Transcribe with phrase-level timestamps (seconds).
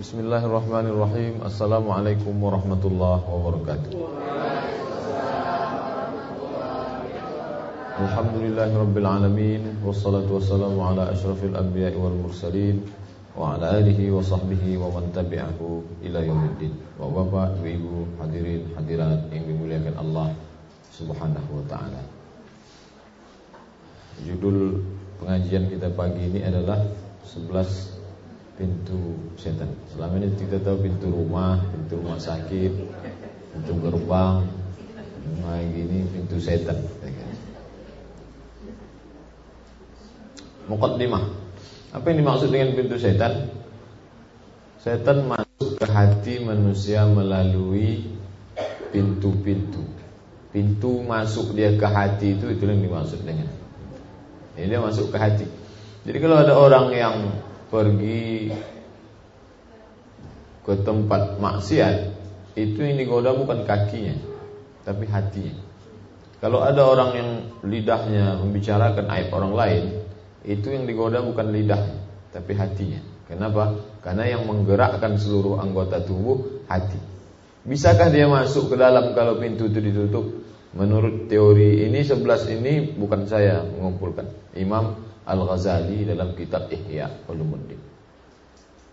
[0.00, 1.44] Bismillahirrahmanirrahim.
[1.44, 3.92] Assalamualaikum warahmatullahi wabarakatuh.
[8.08, 9.62] Alhamdulillahi rabbil alamin.
[9.84, 12.80] Wassalatu wassalamu ala ashrafil anbiya wal mursalin
[13.36, 16.72] Wa ala alihi wa sahbihi wa man tabi'ahu ila yaumiddin.
[16.96, 20.32] Wa bapak, ibu, hadirin, hadirat yang dimuliakan Allah
[20.96, 22.00] subhanahu wa ta'ala.
[24.24, 24.80] Judul
[25.20, 26.88] pengajian kita pagi ini adalah
[27.28, 27.89] 11
[28.60, 29.72] pintu setan.
[29.88, 32.72] Selama ini kita tahu pintu rumah, pintu rumah sakit,
[33.56, 34.44] pintu gerbang,
[35.40, 36.76] nah gini pintu setan.
[40.68, 41.24] Mukaddimah.
[41.96, 43.48] Apa yang dimaksud dengan pintu setan?
[44.78, 48.06] Setan masuk ke hati manusia melalui
[48.92, 49.82] pintu-pintu.
[50.52, 53.48] Pintu masuk dia ke hati itu itu yang dimaksud dengan.
[54.54, 55.46] Ini dia masuk ke hati.
[56.06, 57.16] Jadi kalau ada orang yang
[57.70, 58.50] pergi
[60.66, 61.96] ke tempat maksiat
[62.58, 64.18] itu yang digoda bukan kakinya
[64.84, 65.54] tapi hatinya.
[66.40, 67.30] Kalau ada orang yang
[67.62, 69.84] lidahnya membicarakan aib orang lain,
[70.42, 72.00] itu yang digoda bukan lidahnya
[72.32, 73.00] tapi hatinya.
[73.28, 73.78] Kenapa?
[74.02, 76.98] Karena yang menggerakkan seluruh anggota tubuh hati.
[77.62, 80.24] Bisakah dia masuk ke dalam kalau pintu itu ditutup?
[80.72, 84.26] Menurut teori ini sebelas ini bukan saya mengumpulkan.
[84.56, 87.80] Imam Al-Ghazali dalam kitab Ihya Ulumuddin.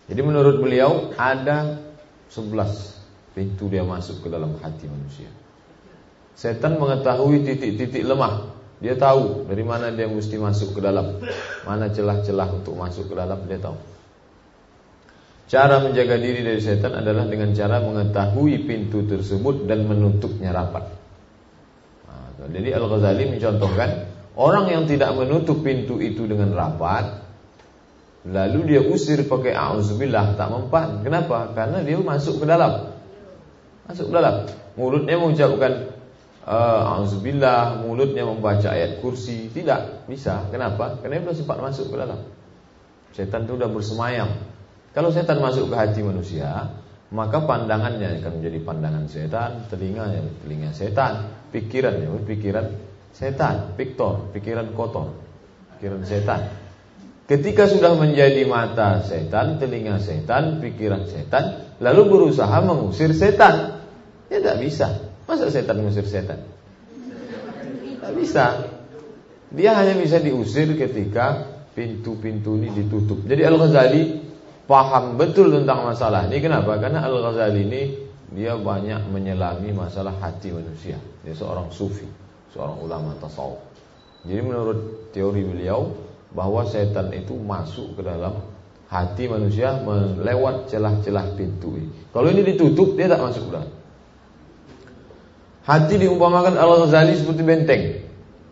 [0.07, 1.83] Jadi menurut beliau ada
[2.31, 5.29] 11 pintu dia masuk ke dalam hati manusia.
[6.37, 8.55] Setan mengetahui titik-titik lemah.
[8.77, 11.19] Dia tahu dari mana dia mesti masuk ke dalam.
[11.67, 13.77] Mana celah-celah untuk masuk ke dalam dia tahu.
[15.47, 20.91] Cara menjaga diri dari setan adalah dengan cara mengetahui pintu tersebut dan menutupnya rapat.
[22.03, 24.06] Nah, jadi Al-Ghazali mencontohkan
[24.37, 27.27] Orang yang tidak menutup pintu itu dengan rapat
[28.27, 30.99] Lalu dia usir pakai a'udzubillah tak mempan.
[30.99, 31.55] Kenapa?
[31.55, 32.91] Karena dia masuk ke dalam.
[33.87, 34.43] Masuk ke dalam.
[34.75, 35.95] Mulutnya mengucapkan
[36.43, 40.43] uh, a'udzubillah, mulutnya membaca ayat kursi, tidak bisa.
[40.51, 40.99] Kenapa?
[40.99, 42.19] Karena dia sempat masuk ke dalam.
[43.15, 44.29] Setan itu sudah bersemayam.
[44.91, 46.75] Kalau setan masuk ke hati manusia,
[47.15, 52.65] maka pandangannya akan menjadi pandangan setan, telinganya telinga setan, pikirannya pikiran
[53.15, 55.15] setan, piktor, pikiran kotor,
[55.77, 56.67] pikiran setan.
[57.27, 63.83] Ketika sudah menjadi mata setan, telinga setan, pikiran setan, lalu berusaha mengusir setan.
[64.31, 64.87] Ya tidak bisa.
[65.27, 66.39] Masa setan mengusir setan?
[67.83, 68.71] Tidak bisa.
[69.51, 73.19] Dia hanya bisa diusir ketika pintu-pintu ini ditutup.
[73.27, 74.01] Jadi Al-Ghazali
[74.63, 76.39] paham betul tentang masalah ini.
[76.39, 76.79] Kenapa?
[76.79, 77.81] Karena Al-Ghazali ini
[78.31, 80.95] dia banyak menyelami masalah hati manusia.
[81.27, 82.26] Dia seorang sufi
[82.57, 83.61] seorang ulama tasawuf.
[84.25, 85.93] Jadi menurut teori beliau
[86.33, 88.41] bahwa setan itu masuk ke dalam
[88.89, 92.09] hati manusia melewat celah-celah pintu ini.
[92.09, 93.71] Kalau ini ditutup dia tak masuk ke dalam.
[95.67, 97.83] Hati diumpamakan Al-Ghazali seperti benteng.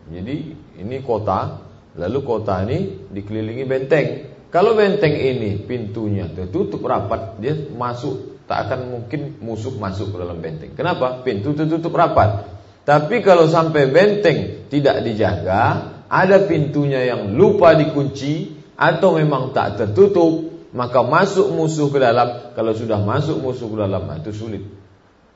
[0.06, 0.36] Jadi
[0.78, 1.64] ini kota,
[1.98, 4.06] lalu kota ini dikelilingi benteng.
[4.52, 10.38] Kalau benteng ini pintunya tertutup rapat, dia masuk tak akan mungkin musuh masuk ke dalam
[10.38, 10.72] benteng.
[10.78, 11.24] Kenapa?
[11.26, 12.55] Pintu tertutup rapat.
[12.86, 20.70] Tapi kalau sampai benteng tidak dijaga, ada pintunya yang lupa dikunci atau memang tak tertutup,
[20.70, 22.54] maka masuk musuh ke dalam.
[22.54, 24.62] Kalau sudah masuk musuh ke dalam, itu sulit.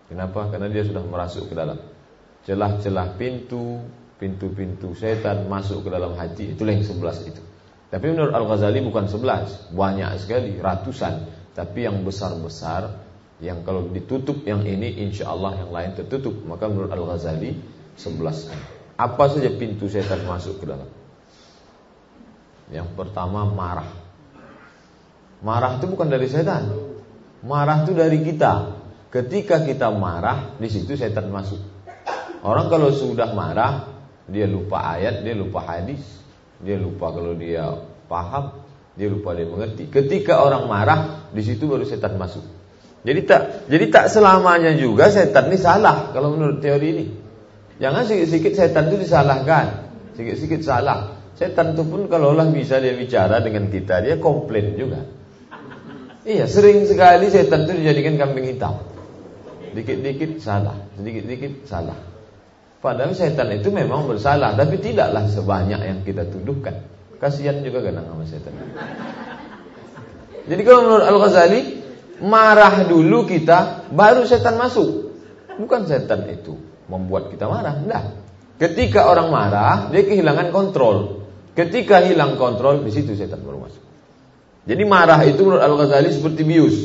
[0.07, 0.47] Kenapa?
[0.47, 1.83] Karena dia sudah merasuk ke dalam.
[2.47, 3.83] Celah-celah pintu,
[4.23, 7.43] pintu-pintu setan masuk ke dalam hati, itulah yang sebelas itu.
[7.91, 11.27] Tapi menurut Al-Ghazali bukan sebelas, banyak sekali, ratusan.
[11.51, 13.10] Tapi yang besar-besar
[13.41, 16.37] yang kalau ditutup yang ini insya Allah yang lain tertutup.
[16.45, 17.57] Maka menurut Al Ghazali
[17.97, 18.53] sebelas
[19.01, 20.89] apa saja pintu setan masuk ke dalam?
[22.69, 23.89] Yang pertama marah.
[25.41, 26.69] Marah itu bukan dari setan.
[27.41, 28.77] Marah itu dari kita.
[29.09, 31.59] Ketika kita marah di situ setan masuk.
[32.45, 33.89] Orang kalau sudah marah
[34.29, 36.05] dia lupa ayat dia lupa hadis.
[36.61, 37.73] Dia lupa kalau dia
[38.05, 38.53] paham
[39.01, 39.89] dia lupa dia mengerti.
[39.89, 41.01] Ketika orang marah
[41.33, 42.60] di situ baru setan masuk
[43.01, 43.43] jadi tak
[43.73, 47.07] jadi tak selamanya juga setan ini salah kalau menurut teori ini.
[47.81, 49.89] Jangan sedikit-sedikit setan itu disalahkan.
[50.13, 51.17] Sedikit-sedikit salah.
[51.33, 55.01] Setan itu pun kalau Allah bisa dia bicara dengan kita, dia komplain juga.
[56.29, 58.85] Iya, sering sekali setan itu dijadikan kambing hitam.
[59.73, 61.97] Dikit-dikit salah, sedikit-dikit salah.
[62.85, 66.85] Padahal setan itu memang bersalah, tapi tidaklah sebanyak yang kita tuduhkan.
[67.17, 68.53] Kasihan juga kan sama setan.
[70.45, 71.80] Jadi kalau menurut Al-Ghazali,
[72.25, 75.13] marah dulu kita, baru setan masuk.
[75.61, 76.57] Bukan setan itu
[76.89, 78.05] membuat kita marah, enggak.
[78.61, 81.27] Ketika orang marah, dia kehilangan kontrol.
[81.57, 83.85] Ketika hilang kontrol, di situ setan baru masuk.
[84.69, 86.77] Jadi marah itu menurut Al-Ghazali seperti bius.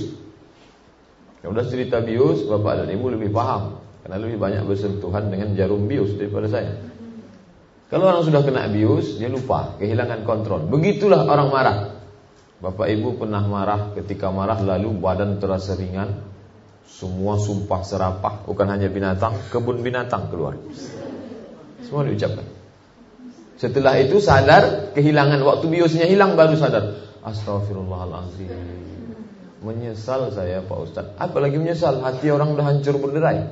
[1.43, 5.85] Kalau udah cerita bius, bapak dan ibu lebih paham karena lebih banyak bersentuhan dengan jarum
[5.85, 6.73] bius daripada saya.
[7.89, 10.65] Kalau orang sudah kena bius, dia lupa, kehilangan kontrol.
[10.65, 11.77] Begitulah orang marah.
[12.65, 16.17] Bapak ibu pernah marah, ketika marah lalu badan terasa ringan,
[16.89, 20.57] semua sumpah serapah, bukan hanya binatang, kebun binatang keluar.
[21.85, 22.41] Semua diucapkan.
[23.61, 26.97] Setelah itu sadar, kehilangan waktu biusnya hilang baru sadar.
[27.21, 28.49] Astagfirullahaladzim.
[29.61, 31.05] Menyesal saya Pak Ustaz.
[31.21, 33.45] Apalagi menyesal, hati orang udah hancur berderai.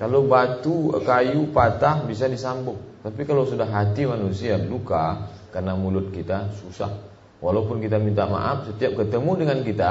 [0.00, 2.80] Kalau batu, kayu patah bisa disambung.
[3.04, 7.07] Tapi kalau sudah hati manusia luka karena mulut kita susah.
[7.38, 9.90] Walaupun kita minta maaf, setiap ketemu dengan kita,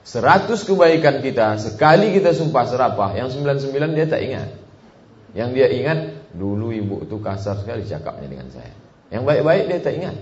[0.00, 4.48] seratus kebaikan kita, sekali kita sumpah serapah, yang sembilan sembilan dia tak ingat.
[5.36, 5.98] Yang dia ingat,
[6.32, 8.72] dulu ibu itu kasar sekali cakapnya dengan saya.
[9.12, 10.16] Yang baik-baik dia tak ingat.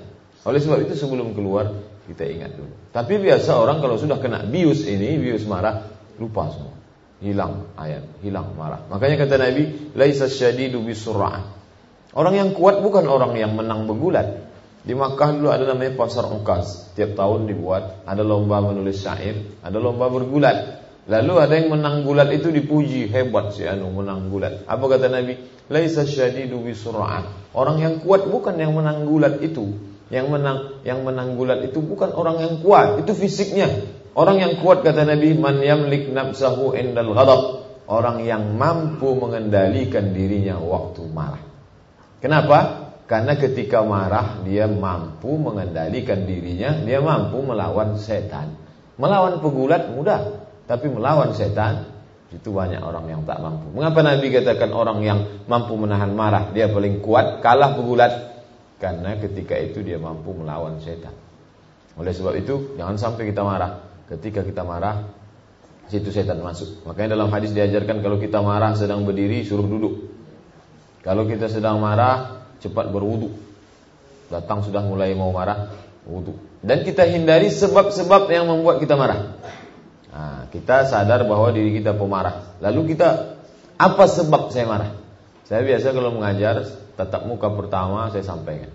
[0.44, 1.70] Oleh sebab itu sebelum keluar,
[2.10, 2.74] kita ingat dulu.
[2.90, 5.86] Tapi biasa orang kalau sudah kena bius ini, bius marah,
[6.18, 6.74] lupa semua
[7.24, 8.84] hilang ayat, hilang marah.
[8.92, 11.40] Makanya kata Nabi, laisa syadidu bisur'ah.
[12.14, 14.43] Orang yang kuat bukan orang yang menang bergulat.
[14.84, 16.92] Di Makkah dulu ada namanya pasar ungkas.
[16.92, 20.84] Tiap tahun dibuat, ada lomba menulis syair, ada lomba bergulat.
[21.04, 24.64] Lalu ada yang menang gulat itu dipuji, hebat si anu menang gulat.
[24.68, 25.36] Apa kata Nabi?
[25.72, 27.52] Laisa syadidu bisur'ah.
[27.56, 29.72] Orang yang kuat bukan yang menang gulat itu.
[30.12, 33.68] Yang menang yang menang gulat itu bukan orang yang kuat, itu fisiknya.
[34.12, 37.40] Orang yang kuat kata Nabi man yamlik nafsahu indal ghadab.
[37.84, 41.44] Orang yang mampu mengendalikan dirinya waktu marah.
[42.20, 42.84] Kenapa?
[43.04, 48.56] Karena ketika marah dia mampu mengendalikan dirinya, dia mampu melawan setan.
[48.96, 51.92] Melawan pegulat mudah, tapi melawan setan
[52.32, 53.68] itu banyak orang yang tak mampu.
[53.76, 58.12] Mengapa Nabi katakan orang yang mampu menahan marah dia paling kuat, kalah pegulat?
[58.80, 61.12] Karena ketika itu dia mampu melawan setan.
[61.94, 63.84] Oleh sebab itu jangan sampai kita marah.
[64.08, 65.04] Ketika kita marah,
[65.92, 66.82] situ setan masuk.
[66.88, 70.10] Makanya dalam hadis diajarkan kalau kita marah sedang berdiri suruh duduk.
[71.04, 73.36] Kalau kita sedang marah cepat berwudu.
[74.32, 75.68] Datang sudah mulai mau marah,
[76.08, 76.34] wudu.
[76.64, 79.36] Dan kita hindari sebab-sebab yang membuat kita marah.
[80.08, 82.56] Nah, kita sadar bahwa diri kita pemarah.
[82.64, 83.36] Lalu kita
[83.76, 84.90] apa sebab saya marah?
[85.44, 86.64] Saya biasa kalau mengajar
[86.96, 88.72] tatap muka pertama saya sampaikan.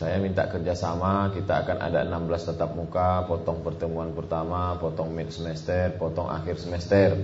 [0.00, 5.92] Saya minta kerjasama, kita akan ada 16 tetap muka, potong pertemuan pertama, potong mid semester,
[6.00, 7.20] potong akhir semester.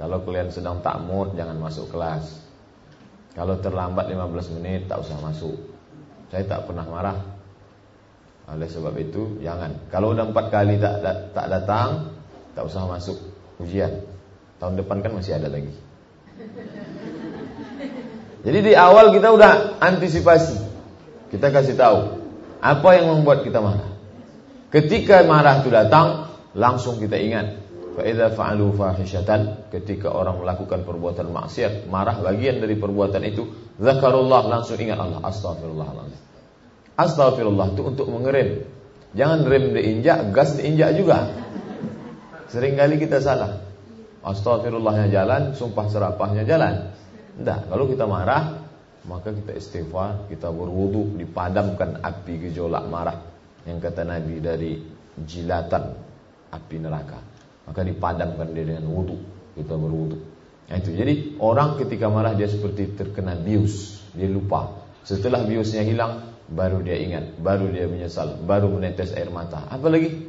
[0.00, 2.24] Kalau kalian sedang tak mood, jangan masuk kelas.
[3.34, 5.58] Kalau terlambat 15 menit, tak usah masuk.
[6.30, 7.18] Saya tak pernah marah.
[8.46, 9.74] Oleh sebab itu, jangan.
[9.90, 11.02] Kalau udah empat kali tak,
[11.34, 12.14] tak datang,
[12.54, 13.18] tak usah masuk
[13.58, 14.06] ujian.
[14.62, 15.74] Tahun depan kan masih ada lagi.
[18.44, 20.60] Jadi di awal kita udah antisipasi.
[21.32, 22.22] Kita kasih tahu
[22.60, 23.90] apa yang membuat kita marah.
[24.68, 27.63] Ketika marah itu datang, langsung kita ingat.
[27.94, 33.46] Faida fa'alu fahishatan ketika orang melakukan perbuatan maksiat, marah bagian dari perbuatan itu,
[33.78, 35.22] zakarullah langsung ingat Allah.
[35.22, 36.20] Astagfirullahaladzim.
[36.98, 38.66] Astagfirullah itu untuk mengerem.
[39.14, 41.30] Jangan rem diinjak, gas diinjak juga.
[42.50, 43.62] Seringkali kita salah.
[44.26, 46.90] Astagfirullahnya jalan, sumpah serapahnya jalan.
[47.38, 48.58] Tidak, kalau kita marah,
[49.06, 53.22] maka kita istighfar, kita berwudu, dipadamkan api gejolak marah
[53.70, 54.72] yang kata Nabi dari
[55.14, 55.84] jilatan
[56.50, 57.33] api neraka.
[57.64, 59.16] Maka dipadamkan dia dengan wudu,
[59.56, 60.20] kita berwudu.
[60.68, 60.90] Nah, itu.
[60.92, 64.84] Jadi orang ketika marah dia seperti terkena bius, dia lupa.
[65.04, 69.68] Setelah biusnya hilang, baru dia ingat, baru dia menyesal, baru menetes air mata.
[69.68, 70.28] Apalagi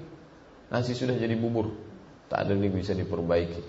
[0.71, 1.71] nasi sudah jadi bubur,
[2.27, 3.61] tak ada lagi bisa diperbaiki.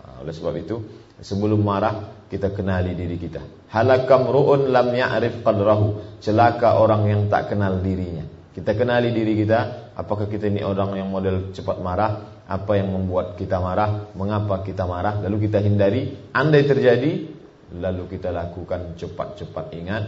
[0.00, 0.76] Nah, oleh sebab itu,
[1.22, 3.42] sebelum marah kita kenali diri kita.
[3.74, 6.18] Halakam ru'un lam ya'rif qadrahu.
[6.22, 8.22] Celaka orang yang tak kenal dirinya.
[8.50, 13.38] Kita kenali diri kita, apakah kita ini orang yang model cepat marah, apa yang membuat
[13.38, 16.18] kita marah, mengapa kita marah, lalu kita hindari.
[16.34, 17.30] Andai terjadi,
[17.78, 20.04] lalu kita lakukan cepat-cepat ingat.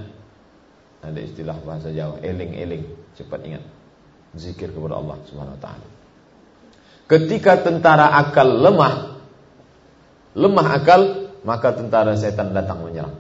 [1.06, 3.62] Ada istilah bahasa Jawa, eling-eling, cepat ingat.
[4.34, 5.86] Zikir kepada Allah Subhanahu wa taala.
[7.06, 9.22] Ketika tentara akal lemah,
[10.34, 13.14] lemah akal maka tentara setan datang menyerang.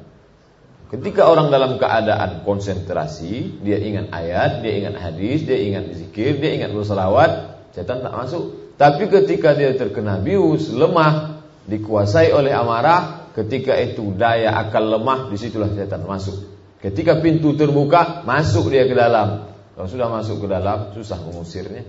[0.92, 6.52] Ketika orang dalam keadaan konsentrasi, dia ingat ayat, dia ingat hadis, dia ingat zikir, dia
[6.52, 8.76] ingat berselawat, setan tak masuk.
[8.76, 15.40] Tapi ketika dia terkena bius, lemah, dikuasai oleh amarah, ketika itu daya akal lemah, di
[15.40, 16.44] situlah setan masuk.
[16.84, 19.48] Ketika pintu terbuka, masuk dia ke dalam.
[19.72, 21.88] Kalau sudah masuk ke dalam, susah mengusirnya.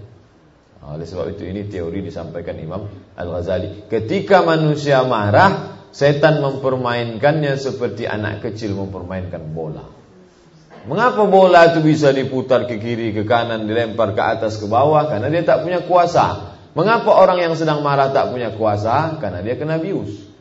[0.80, 2.88] Oleh sebab itu ini teori disampaikan Imam
[3.20, 3.92] Al-Ghazali.
[3.92, 9.86] Ketika manusia marah, Setan mempermainkannya seperti anak kecil mempermainkan bola.
[10.90, 15.06] Mengapa bola itu bisa diputar ke kiri, ke kanan, dilempar ke atas, ke bawah?
[15.06, 16.58] Karena dia tak punya kuasa.
[16.74, 19.22] Mengapa orang yang sedang marah tak punya kuasa?
[19.22, 20.34] Karena dia kena bius.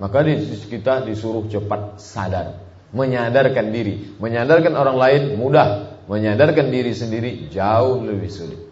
[0.00, 2.56] Maka kita disuruh cepat sadar,
[2.96, 8.64] menyadarkan diri, menyadarkan orang lain mudah, menyadarkan diri sendiri jauh lebih sulit.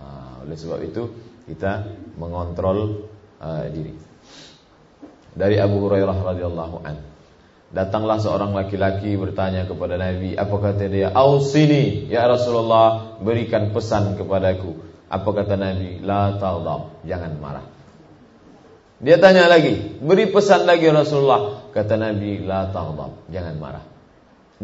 [0.00, 1.12] Nah, oleh sebab itu
[1.44, 3.12] kita mengontrol
[3.44, 4.07] uh, diri.
[5.38, 7.08] Dari Abu Hurairah radhiyallahu anhu
[7.68, 11.12] Datanglah seorang laki-laki bertanya kepada Nabi, apa kata dia?
[11.12, 14.72] Ausini, ya Rasulullah, berikan pesan kepadaku.
[15.12, 16.00] Apa kata Nabi?
[16.00, 17.66] La taghdab, jangan marah.
[19.04, 21.68] Dia tanya lagi, beri pesan lagi ya Rasulullah.
[21.68, 23.84] Kata Nabi, la taghdab, jangan marah.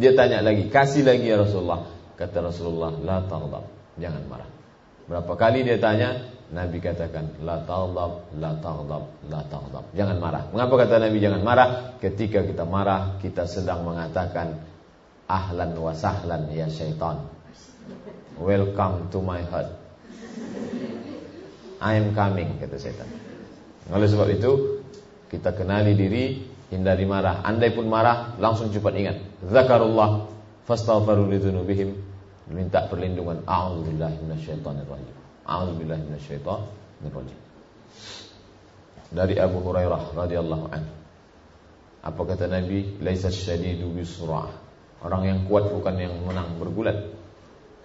[0.01, 1.85] Dia tanya lagi, kasih lagi ya Rasulullah.
[2.17, 3.65] Kata Rasulullah, la taghdab,
[4.01, 4.49] jangan marah.
[5.05, 9.85] Berapa kali dia tanya, Nabi katakan la taghdab, la taghdab, la taghdab.
[9.97, 10.45] Jangan marah.
[10.53, 11.69] Mengapa kata Nabi jangan marah?
[12.03, 14.61] Ketika kita marah, kita sedang mengatakan
[15.25, 17.25] ahlan wa sahlan ya syaitan.
[18.37, 19.73] Welcome to my heart.
[21.81, 23.09] I am coming kata syaitan.
[23.89, 24.85] Oleh sebab itu,
[25.33, 27.41] kita kenali diri, hindari marah.
[27.41, 29.17] Andai pun marah, langsung cepat ingat.
[29.49, 30.29] Zakarullah
[30.69, 32.13] fastaghfiru lidzunubihim.
[32.53, 33.41] Minta perlindungan.
[33.49, 35.24] A'udzubillahi minasyaitonir.
[35.45, 36.09] A'udzubillahi
[39.15, 40.93] Dari Abu Hurairah radhiyallahu anhu.
[42.05, 43.01] Apa kata Nabi?
[43.01, 43.93] Laisa syadidu.
[45.05, 47.13] Orang yang kuat bukan yang menang bergulat.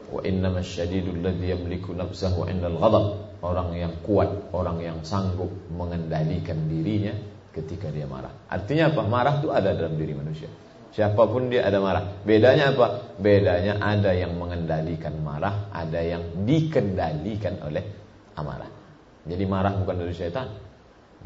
[0.09, 3.05] Wa innamas syadidu alladhi yamliku nafsahu 'indal ghadab.
[3.39, 7.15] Orang yang kuat, orang yang sanggup mengendalikan dirinya
[7.55, 8.31] ketika dia marah.
[8.51, 9.01] Artinya apa?
[9.07, 10.51] Marah itu ada dalam diri manusia.
[10.89, 12.25] Siapa pun dia ada marah.
[12.25, 13.17] Bedanya apa?
[13.21, 17.85] Bedanya ada yang mengendalikan marah, ada yang dikendalikan oleh
[18.33, 18.69] amarah.
[19.29, 20.49] Jadi marah bukan dari syaitan.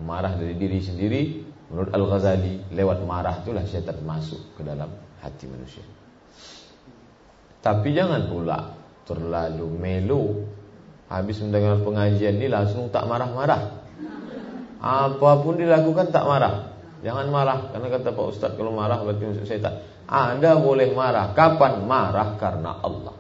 [0.04, 1.22] Marah dari diri sendiri.
[1.72, 4.92] Menurut Al-Ghazali, lewat marah itulah syaitan masuk ke dalam
[5.24, 5.86] hati manusia.
[7.64, 8.76] Tapi jangan pula
[9.08, 10.24] terlalu melo.
[11.08, 13.80] Habis mendengar pengajian ini langsung tak marah-marah.
[14.84, 16.73] Apa pun dilakukan tak marah.
[17.04, 19.84] Jangan marah karena kata Pak Ustadz kalau marah berarti masuk setan.
[20.08, 21.36] Anda boleh marah.
[21.36, 22.40] Kapan marah?
[22.40, 23.16] Karena Allah.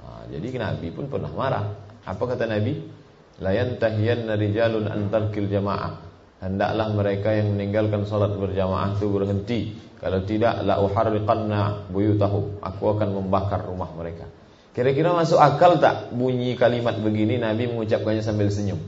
[0.00, 1.64] Nah, jadi Nabi pun pernah marah.
[2.08, 2.80] Apa kata Nabi?
[3.44, 6.00] Layan tahiyan rijalun antarkil jamaah.
[6.40, 9.60] Hendaklah mereka yang meninggalkan salat berjamaah itu berhenti.
[10.00, 12.60] Kalau tidak, la uharriqanna buyutahum.
[12.60, 14.28] Aku akan membakar rumah mereka.
[14.76, 18.80] Kira-kira masuk akal tak bunyi kalimat begini Nabi mengucapkannya sambil senyum?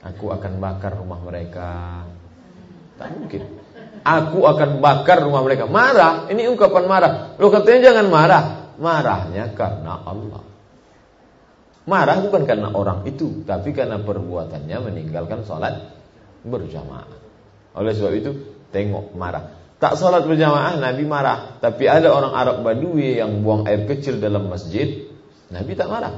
[0.00, 2.08] Aku akan bakar rumah mereka.
[3.00, 3.42] Tak mungkin.
[4.04, 5.64] Aku akan bakar rumah mereka.
[5.64, 6.28] Marah.
[6.28, 7.12] Ini ungkapan marah.
[7.40, 8.42] Lo katanya jangan marah.
[8.76, 10.44] Marahnya karena Allah.
[11.88, 15.96] Marah bukan karena orang itu, tapi karena perbuatannya meninggalkan sholat
[16.44, 17.08] berjamaah.
[17.76, 18.30] Oleh sebab itu,
[18.68, 19.58] tengok marah.
[19.80, 21.56] Tak sholat berjamaah, Nabi marah.
[21.58, 25.08] Tapi ada orang Arab Badui yang buang air kecil dalam masjid,
[25.48, 26.14] Nabi tak marah.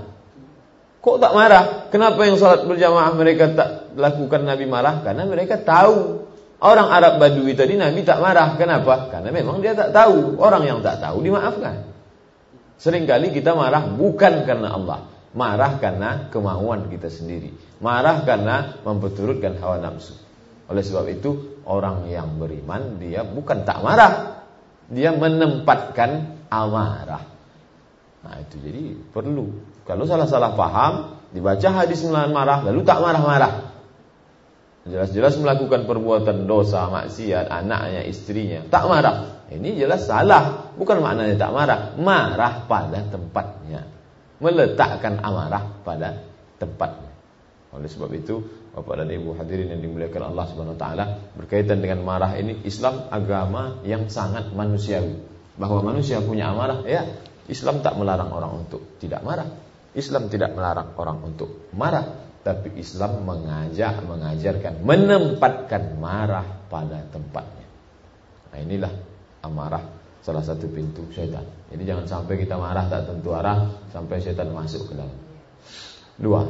[1.02, 1.64] Kok tak marah?
[1.90, 5.02] Kenapa yang sholat berjamaah mereka tak lakukan Nabi marah?
[5.02, 6.26] Karena mereka tahu
[6.62, 8.54] Orang Arab Badui tadi Nabi tak marah.
[8.54, 9.10] Kenapa?
[9.10, 10.38] Karena memang dia tak tahu.
[10.38, 11.90] Orang yang tak tahu dimaafkan.
[12.78, 15.10] Seringkali kita marah bukan karena Allah.
[15.34, 17.50] Marah karena kemauan kita sendiri.
[17.82, 20.14] Marah karena memperturutkan hawa nafsu.
[20.70, 24.46] Oleh sebab itu, orang yang beriman dia bukan tak marah.
[24.86, 27.26] Dia menempatkan amarah.
[28.22, 29.50] Nah itu jadi perlu.
[29.82, 30.92] Kalau salah-salah paham,
[31.34, 33.71] dibaca hadis marah, lalu tak marah-marah.
[34.82, 38.66] Jelas-jelas melakukan perbuatan dosa, maksiat, anaknya, istrinya.
[38.66, 39.46] Tak marah.
[39.46, 40.74] Ini jelas salah.
[40.74, 41.80] Bukan maknanya tak marah.
[41.94, 43.86] Marah pada tempatnya.
[44.42, 46.26] Meletakkan amarah pada
[46.58, 47.14] tempatnya.
[47.70, 48.42] Oleh sebab itu,
[48.74, 51.04] Bapak dan Ibu hadirin yang dimuliakan Allah Subhanahu wa taala,
[51.38, 55.30] berkaitan dengan marah ini Islam agama yang sangat manusiawi.
[55.56, 57.06] Bahwa manusia punya amarah, ya,
[57.46, 59.46] Islam tak melarang orang untuk tidak marah.
[59.92, 62.21] Islam tidak melarang orang untuk marah.
[62.42, 67.66] Tapi Islam mengajak, mengajarkan, menempatkan marah pada tempatnya.
[68.50, 68.92] Nah inilah
[69.46, 69.86] amarah
[70.22, 71.46] salah satu pintu syaitan.
[71.70, 75.18] Jadi jangan sampai kita marah tak tentu arah sampai syaitan masuk ke dalam.
[76.18, 76.42] Dua,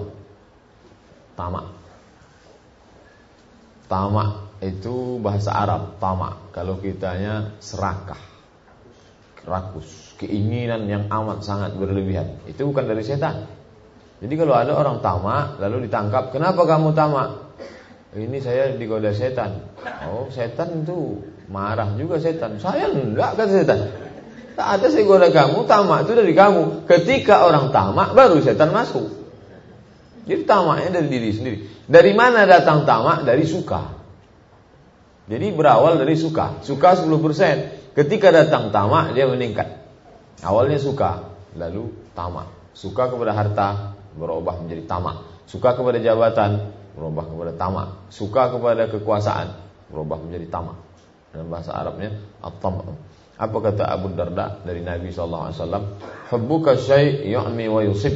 [1.36, 1.66] tamak.
[3.88, 4.30] Tamak
[4.64, 6.56] itu bahasa Arab, tamak.
[6.56, 8.20] Kalau kitanya serakah,
[9.44, 12.40] rakus, keinginan yang amat sangat berlebihan.
[12.48, 13.61] Itu bukan dari setan.
[14.22, 17.50] Jadi kalau ada orang tamak lalu ditangkap, kenapa kamu tamak?
[18.14, 19.66] Ini saya digoda setan.
[20.06, 22.62] Oh, setan itu marah juga setan.
[22.62, 23.80] Saya enggak kata setan.
[24.52, 26.84] Tak ada saya goda kamu, tamak itu dari kamu.
[26.86, 29.10] Ketika orang tamak baru setan masuk.
[30.28, 31.58] Jadi tamaknya dari diri sendiri.
[31.88, 33.26] Dari mana datang tamak?
[33.26, 33.96] Dari suka.
[35.26, 36.62] Jadi berawal dari suka.
[36.62, 37.96] Suka 10%.
[37.96, 39.82] Ketika datang tamak dia meningkat.
[40.44, 42.50] Awalnya suka, lalu tamak.
[42.76, 45.24] Suka kepada harta, berubah menjadi tamak.
[45.48, 47.88] Suka kepada jabatan, berubah kepada tamak.
[48.12, 49.56] Suka kepada kekuasaan,
[49.92, 50.78] berubah menjadi tamak.
[51.32, 52.96] Dalam bahasa Arabnya at-tam'.
[53.40, 55.84] Apa kata Abu Darda dari Nabi sallallahu alaihi wasallam?
[56.28, 58.14] Hubbuka syai' yu'mi wa yusib.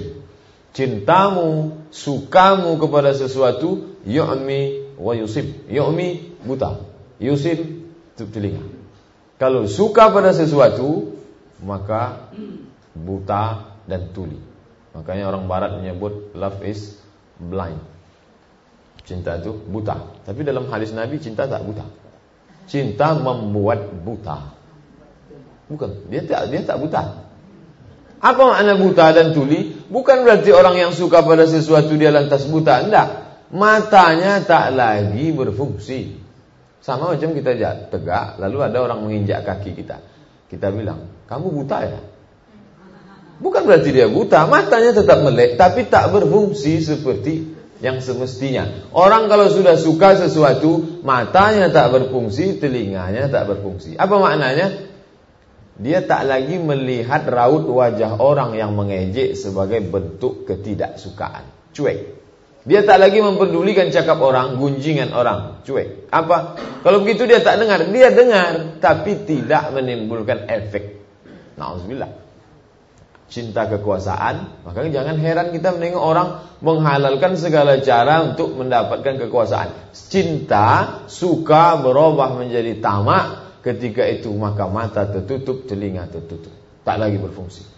[0.76, 5.66] Cintamu, sukamu kepada sesuatu yu'mi wa yusib.
[5.72, 6.84] Yu'mi buta,
[7.16, 7.64] yusib
[8.16, 8.64] telinga.
[9.36, 11.16] Kalau suka pada sesuatu
[11.60, 12.32] maka
[12.96, 14.40] buta dan tuli.
[14.96, 16.96] Makanya orang barat menyebut love is
[17.36, 17.76] blind.
[19.04, 20.24] Cinta itu buta.
[20.24, 21.84] Tapi dalam hadis Nabi cinta tak buta.
[22.66, 24.56] Cinta membuat buta.
[25.68, 27.28] Bukan, dia tak dia tak buta.
[28.24, 29.76] Apa makna buta dan tuli?
[29.86, 33.08] Bukan berarti orang yang suka pada sesuatu dia lantas buta, enggak.
[33.52, 36.24] Matanya tak lagi berfungsi.
[36.80, 37.52] Sama macam kita
[37.92, 40.02] tegak, lalu ada orang menginjak kaki kita.
[40.46, 42.00] Kita bilang, "Kamu buta ya?"
[43.36, 48.88] Bukan berarti dia buta, matanya tetap melek tapi tak berfungsi seperti yang semestinya.
[48.96, 54.00] Orang kalau sudah suka sesuatu, matanya tak berfungsi, telinganya tak berfungsi.
[54.00, 54.88] Apa maknanya?
[55.76, 61.44] Dia tak lagi melihat raut wajah orang yang mengejek sebagai bentuk ketidaksukaan.
[61.76, 62.16] Cuek.
[62.64, 65.60] Dia tak lagi memperdulikan cakap orang, gunjingan orang.
[65.68, 66.08] Cuek.
[66.08, 66.56] Apa?
[66.80, 67.84] Kalau begitu dia tak dengar.
[67.92, 70.96] Dia dengar, tapi tidak menimbulkan efek.
[71.60, 72.25] Nauzubillah
[73.26, 76.28] cinta kekuasaan, maka jangan heran kita menengok orang
[76.62, 79.92] menghalalkan segala cara untuk mendapatkan kekuasaan.
[79.92, 86.54] Cinta, suka berubah menjadi tamak, ketika itu maka mata tertutup, telinga tertutup.
[86.86, 87.74] Tak lagi berfungsi.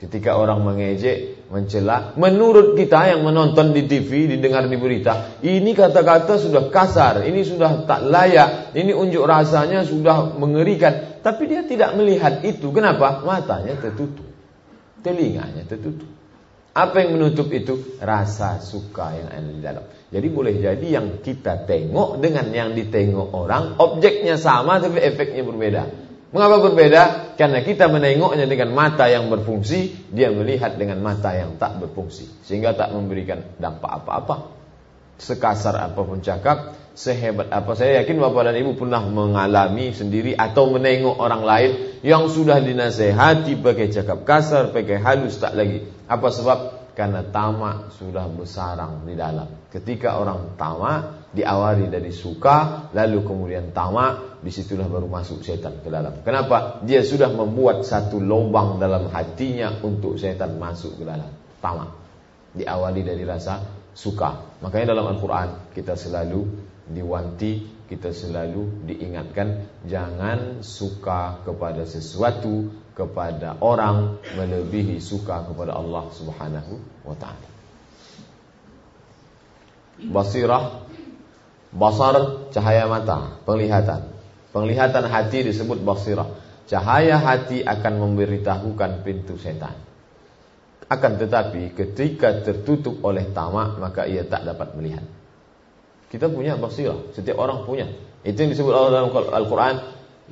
[0.00, 6.40] Ketika orang mengejek, mencela, menurut kita yang menonton di TV, didengar di berita, ini kata-kata
[6.40, 11.20] sudah kasar, ini sudah tak layak, ini unjuk rasanya sudah mengerikan.
[11.20, 12.72] Tapi dia tidak melihat itu.
[12.72, 13.20] Kenapa?
[13.28, 14.29] Matanya tertutup
[15.02, 16.08] telinganya tertutup.
[16.70, 17.98] Apa yang menutup itu?
[17.98, 19.84] Rasa suka yang ada di dalam.
[20.10, 25.82] Jadi boleh jadi yang kita tengok dengan yang ditengok orang, objeknya sama tapi efeknya berbeda.
[26.30, 27.34] Mengapa berbeda?
[27.34, 32.46] Karena kita menengoknya dengan mata yang berfungsi, dia melihat dengan mata yang tak berfungsi.
[32.46, 34.54] Sehingga tak memberikan dampak apa-apa.
[35.18, 37.72] Sekasar apa pun cakap, sehebat apa.
[37.72, 41.70] Saya yakin Bapak dan Ibu pernah mengalami sendiri atau menengok orang lain
[42.04, 45.80] yang sudah dinasehati pakai cakap kasar, pakai halus tak lagi.
[46.04, 46.58] Apa sebab?
[46.92, 49.48] Karena tamak sudah bersarang di dalam.
[49.72, 55.88] Ketika orang tamak diawali dari suka, lalu kemudian tamak, di situlah baru masuk setan ke
[55.88, 56.20] dalam.
[56.20, 56.84] Kenapa?
[56.84, 61.32] Dia sudah membuat satu lubang dalam hatinya untuk setan masuk ke dalam.
[61.64, 61.96] Tamak.
[62.52, 63.64] Diawali dari rasa
[63.96, 64.60] suka.
[64.60, 74.20] Makanya dalam Al-Quran kita selalu diwanti kita selalu diingatkan jangan suka kepada sesuatu kepada orang
[74.36, 76.72] melebihi suka kepada Allah Subhanahu
[77.06, 77.48] wa taala.
[80.00, 80.86] Basirah
[81.74, 84.10] basar cahaya mata, penglihatan.
[84.50, 86.30] Penglihatan hati disebut basirah.
[86.70, 89.74] Cahaya hati akan memberitahukan pintu setan.
[90.90, 95.06] Akan tetapi ketika tertutup oleh tamak maka ia tak dapat melihat.
[96.10, 97.86] Kita punya basirah, setiap orang punya.
[98.26, 99.76] Itu yang disebut Allah dalam Al-Qur'an,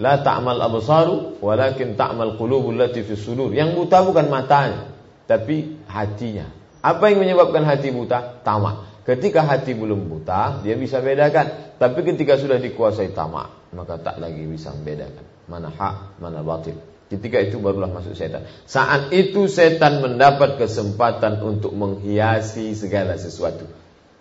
[0.02, 3.54] la ta'mal absaru walakin ta'mal qulubul lati fi sudur.
[3.54, 4.90] Yang buta bukan matanya,
[5.30, 6.50] tapi hatinya.
[6.82, 8.42] Apa yang menyebabkan hati buta?
[8.42, 9.06] Tamak.
[9.06, 11.78] Ketika hati belum buta, dia bisa bedakan.
[11.78, 16.76] Tapi ketika sudah dikuasai tamak, maka tak lagi bisa membedakan mana hak, mana batil.
[17.08, 18.44] Ketika itu barulah masuk setan.
[18.68, 23.64] Saat itu setan mendapat kesempatan untuk menghiasi segala sesuatu.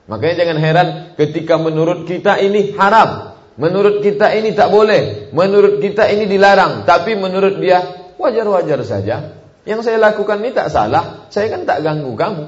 [0.07, 0.87] Makanya jangan heran
[1.19, 3.35] ketika menurut kita ini haram.
[3.59, 5.33] Menurut kita ini tak boleh.
[5.35, 6.87] Menurut kita ini dilarang.
[6.87, 7.83] Tapi menurut dia
[8.15, 9.35] wajar-wajar saja.
[9.67, 11.27] Yang saya lakukan ini tak salah.
[11.27, 12.45] Saya kan tak ganggu kamu.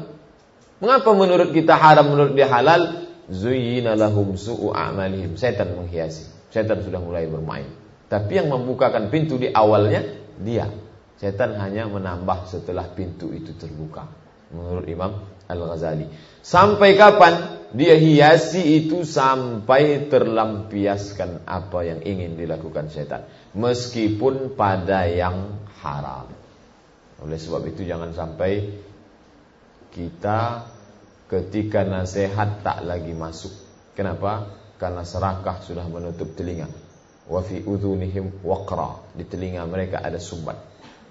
[0.79, 3.11] Mengapa menurut kita haram, menurut dia halal?
[3.27, 5.35] Zuyina lahum su'u a'malihim.
[5.35, 6.31] Setan menghiasi.
[6.47, 7.67] Setan sudah mulai bermain.
[8.07, 10.01] Tapi yang membukakan pintu di awalnya
[10.39, 10.71] dia.
[11.19, 14.07] Setan hanya menambah setelah pintu itu terbuka.
[14.55, 15.11] Menurut Imam
[15.49, 16.05] Al-Ghazali.
[16.45, 17.59] Sampai kapan?
[17.69, 23.29] Dia hiasi itu sampai terlampiaskan apa yang ingin dilakukan setan.
[23.53, 26.33] Meskipun pada yang haram.
[27.21, 28.73] Oleh sebab itu jangan sampai
[29.93, 30.65] kita
[31.29, 33.53] ketika nasihat tak lagi masuk.
[33.93, 34.49] Kenapa?
[34.81, 36.71] Karena serakah sudah menutup telinga.
[37.29, 39.13] Wa fi udhunihim waqra.
[39.13, 40.57] Di telinga mereka ada sumbat.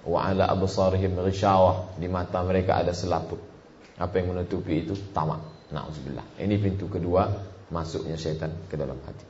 [0.03, 1.95] Wa ala absarihim ghishawah.
[2.01, 3.58] Di mata mereka ada selaput.
[3.99, 4.95] Apa yang menutupi itu?
[5.11, 5.71] Tamak.
[5.75, 6.41] Na'udzubillah.
[6.41, 7.29] Ini pintu kedua
[7.69, 9.27] masuknya setan ke dalam hati.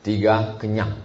[0.00, 0.96] Tiga, kenyang.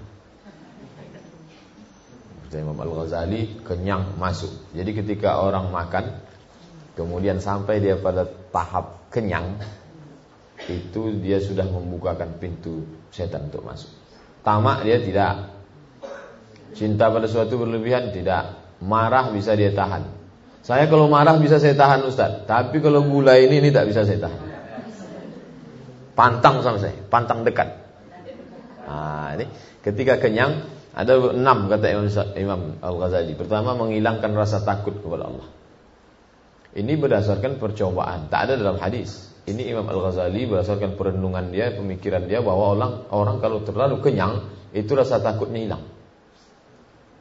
[2.55, 4.71] Kata Imam Al-Ghazali, kenyang masuk.
[4.71, 6.23] Jadi ketika orang makan,
[6.95, 9.59] kemudian sampai dia pada tahap kenyang,
[10.71, 13.91] itu dia sudah membukakan pintu setan untuk masuk.
[14.39, 15.51] Tamak dia tidak.
[16.71, 18.55] Cinta pada suatu berlebihan tidak.
[18.79, 20.14] Marah bisa dia tahan.
[20.65, 22.49] Saya kalau marah bisa saya tahan Ustaz.
[22.49, 24.41] Tapi kalau gula ini ini tak bisa saya tahan.
[26.17, 27.69] Pantang sama saya, pantang dekat.
[28.89, 29.45] Nah, ini
[29.85, 31.85] ketika kenyang ada enam kata
[32.33, 33.37] Imam, Al Ghazali.
[33.37, 35.45] Pertama menghilangkan rasa takut kepada Allah.
[36.73, 39.37] Ini berdasarkan percobaan, tak ada dalam hadis.
[39.45, 44.49] Ini Imam Al Ghazali berdasarkan perenungan dia, pemikiran dia bahwa orang orang kalau terlalu kenyang
[44.73, 45.83] itu rasa takutnya hilang.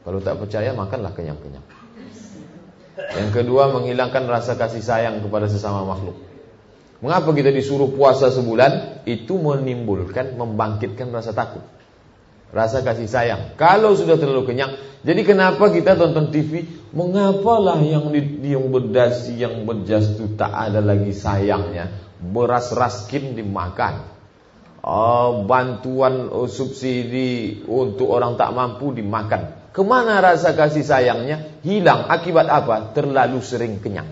[0.01, 1.84] Kalau tak percaya makanlah kenyang-kenyang.
[2.95, 6.15] Yang kedua menghilangkan rasa kasih sayang kepada sesama makhluk.
[7.03, 9.03] Mengapa kita disuruh puasa sebulan?
[9.03, 11.61] Itu menimbulkan, membangkitkan rasa takut.
[12.55, 13.41] Rasa kasih sayang.
[13.59, 16.63] Kalau sudah terlalu kenyang, jadi kenapa kita tonton TV?
[16.95, 21.91] Mengapalah yang di, yang berdasi, yang berjas itu tak ada lagi sayangnya.
[22.23, 24.15] Beras raskin dimakan.
[24.85, 29.64] Oh, bantuan oh, subsidi untuk orang tak mampu dimakan.
[29.75, 31.59] Ke mana rasa kasih sayangnya?
[31.59, 32.07] Hilang.
[32.07, 32.95] Akibat apa?
[32.95, 34.07] Terlalu sering kenyang.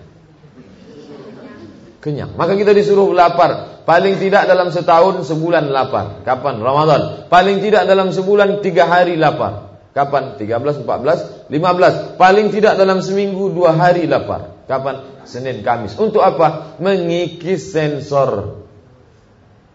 [2.04, 2.36] Kenyang.
[2.36, 3.80] Maka kita disuruh lapar.
[3.88, 6.20] Paling tidak dalam setahun sebulan lapar.
[6.20, 6.60] Kapan?
[6.60, 7.32] Ramadan.
[7.32, 9.80] Paling tidak dalam sebulan tiga hari lapar.
[9.96, 10.36] Kapan?
[10.36, 12.20] 13, 14, 15.
[12.20, 14.68] Paling tidak dalam seminggu dua hari lapar.
[14.68, 15.24] Kapan?
[15.24, 15.96] Senin, Kamis.
[15.96, 16.76] Untuk apa?
[16.76, 18.63] Mengikis sensor.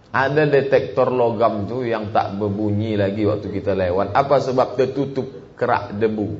[0.10, 4.18] Ada detektor logam tu yang tak berbunyi lagi waktu kita lewat.
[4.18, 5.40] Apa sebab tertutup?
[5.60, 6.40] kerak debu.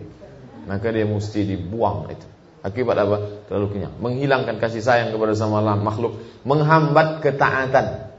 [0.64, 2.28] Maka dia mesti dibuang itu.
[2.64, 3.48] Akibat apa?
[3.52, 3.94] Terlalu kenyang.
[4.00, 6.24] Menghilangkan kasih sayang kepada sama makhluk.
[6.48, 8.16] Menghambat ketaatan.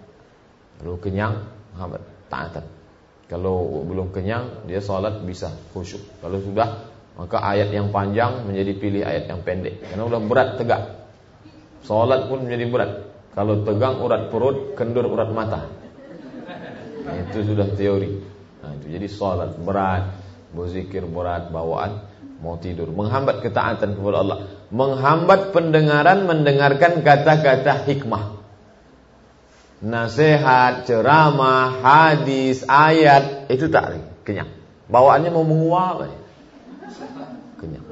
[0.80, 1.34] Terlalu kenyang,
[1.72, 2.64] menghambat taatan.
[3.28, 6.02] Kalau belum kenyang, dia salat bisa khusyuk.
[6.18, 9.86] Kalau sudah, maka ayat yang panjang menjadi pilih ayat yang pendek.
[9.86, 10.82] Karena sudah berat tegak.
[11.84, 12.92] Salat pun menjadi berat.
[13.30, 15.70] Kalau tegang urat perut, kendur urat mata.
[17.30, 18.10] Itu sudah teori.
[18.60, 20.18] Nah, itu jadi salat berat
[20.50, 22.10] berzikir berat bawaan
[22.42, 22.90] mau tidur.
[22.90, 24.38] Menghambat ketaatan kepada Allah.
[24.74, 28.42] Menghambat pendengaran mendengarkan kata-kata hikmah.
[29.80, 34.50] Nasihat ceramah hadis ayat itu tak kenyang.
[34.90, 36.10] Bawaannya mau menguap
[37.62, 37.86] kenyang.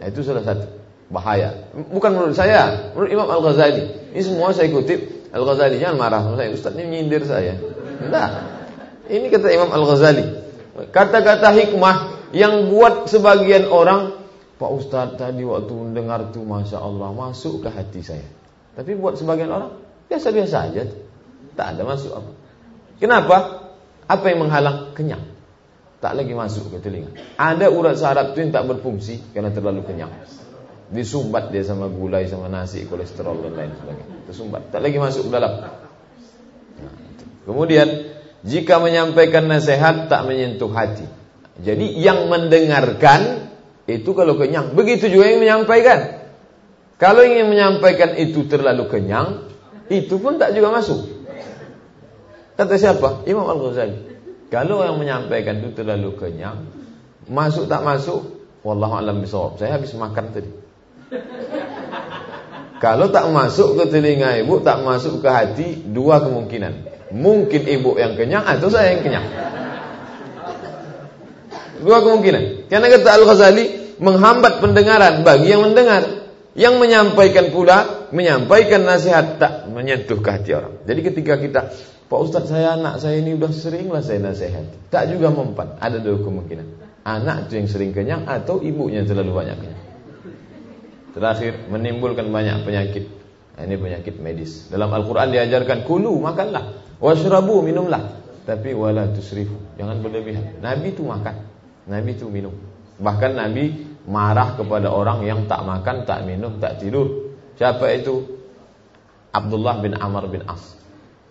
[0.00, 0.75] Nah, itu salah satu
[1.10, 1.70] bahaya.
[1.72, 5.30] Bukan menurut saya menurut Imam Al Ghazali ini semua saya kutip.
[5.30, 6.72] Al Ghazali jangan marah sama saya Ustaz.
[6.74, 7.54] Ini nyindir saya.
[8.02, 8.30] Enggak.
[9.06, 10.24] Ini kata Imam Al Ghazali
[10.90, 11.96] Kata-kata hikmah
[12.36, 14.12] yang buat sebagian orang
[14.56, 18.26] Pak Ustadz tadi waktu mendengar itu Masya Allah masuk ke hati saya.
[18.76, 19.72] Tapi buat sebagian orang
[20.06, 20.84] Biasa-biasa aja
[21.56, 22.30] Tak ada masuk apa.
[23.00, 23.36] Kenapa?
[24.04, 24.92] Apa yang menghalang?
[24.92, 25.24] Kenyang.
[25.96, 27.08] Tak lagi masuk ke telinga.
[27.40, 30.12] Ada urat saraf itu yang tak berfungsi Karena terlalu kenyang
[30.86, 35.30] Disumbat dia sama gulai, sama nasi, kolesterol dan lain sebagainya Tersumbat, tak lagi masuk ke
[35.34, 35.74] dalam nah,
[37.42, 37.88] Kemudian
[38.46, 41.02] jika menyampaikan nasihat tak menyentuh hati.
[41.58, 43.50] Jadi yang mendengarkan
[43.90, 44.78] itu kalau kenyang.
[44.78, 46.30] Begitu juga yang menyampaikan.
[46.98, 49.50] Kalau ingin menyampaikan itu terlalu kenyang,
[49.90, 51.00] itu pun tak juga masuk.
[52.56, 53.26] Kata siapa?
[53.28, 54.16] Imam Al-Ghazali.
[54.48, 56.70] Kalau yang menyampaikan itu terlalu kenyang,
[57.26, 59.58] masuk tak masuk, wallahu alam bisawab.
[59.58, 60.65] Saya habis makan tadi.
[62.76, 66.96] Kalau tak masuk ke telinga ibu, tak masuk ke hati, dua kemungkinan.
[67.14, 69.26] Mungkin ibu yang kenyang atau saya yang kenyang.
[71.80, 72.68] Dua kemungkinan.
[72.68, 73.64] Karena kata Al-Ghazali
[74.02, 76.26] menghambat pendengaran bagi yang mendengar.
[76.56, 80.80] Yang menyampaikan pula menyampaikan nasihat tak menyentuh ke hati orang.
[80.88, 81.60] Jadi ketika kita
[82.08, 84.64] Pak Ustadz saya anak saya ini udah sering lah saya nasihat.
[84.88, 85.76] Tak juga mempan.
[85.76, 86.64] Ada dua kemungkinan.
[87.04, 89.85] Anak itu yang sering kenyang atau ibunya terlalu banyak kenyang.
[91.16, 93.08] Terakhir menimbulkan banyak penyakit.
[93.56, 94.68] Ini penyakit medis.
[94.68, 96.76] Dalam Al-Quran diajarkan kulu makanlah.
[97.00, 98.20] Washrabu minumlah.
[98.44, 99.56] Tapi wala tusrifu.
[99.80, 100.60] Jangan berlebihan.
[100.60, 101.40] Nabi itu makan.
[101.88, 102.52] Nabi itu minum.
[103.00, 107.32] Bahkan Nabi marah kepada orang yang tak makan, tak minum, tak tidur.
[107.56, 108.36] Siapa itu?
[109.32, 110.76] Abdullah bin Amr bin As.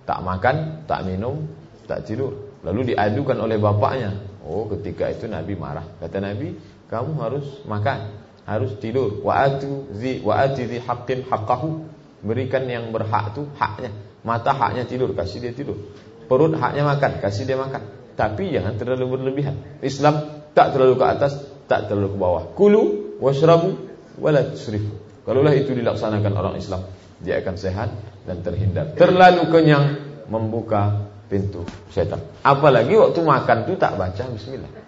[0.09, 1.45] Tak makan, tak minum,
[1.85, 2.57] tak tidur.
[2.65, 4.17] Lalu diadukan oleh bapaknya.
[4.41, 5.85] Oh, ketika itu Nabi marah.
[6.01, 6.57] Kata Nabi,
[6.89, 9.21] kamu harus makan, harus tidur.
[9.25, 11.91] Wa atu zi wa ati zi haqqin haqqahu.
[12.25, 13.93] Berikan yang berhak itu haknya.
[14.25, 15.77] Mata haknya tidur, kasih dia tidur.
[16.25, 17.85] Perut haknya makan, kasih dia makan.
[18.17, 19.61] Tapi jangan terlalu berlebihan.
[19.85, 21.37] Islam tak terlalu ke atas,
[21.69, 22.43] tak terlalu ke bawah.
[22.57, 22.81] Kulu
[23.21, 23.77] washrabu
[24.17, 25.05] wala tusrifu.
[25.25, 26.85] Kalaulah itu dilaksanakan orang Islam,
[27.17, 27.89] dia akan sehat
[28.29, 28.93] dan terhindar.
[28.93, 29.85] Terlalu kenyang
[30.29, 32.21] membuka pintu setan.
[32.45, 34.84] Apalagi waktu makan itu tak baca bismillah.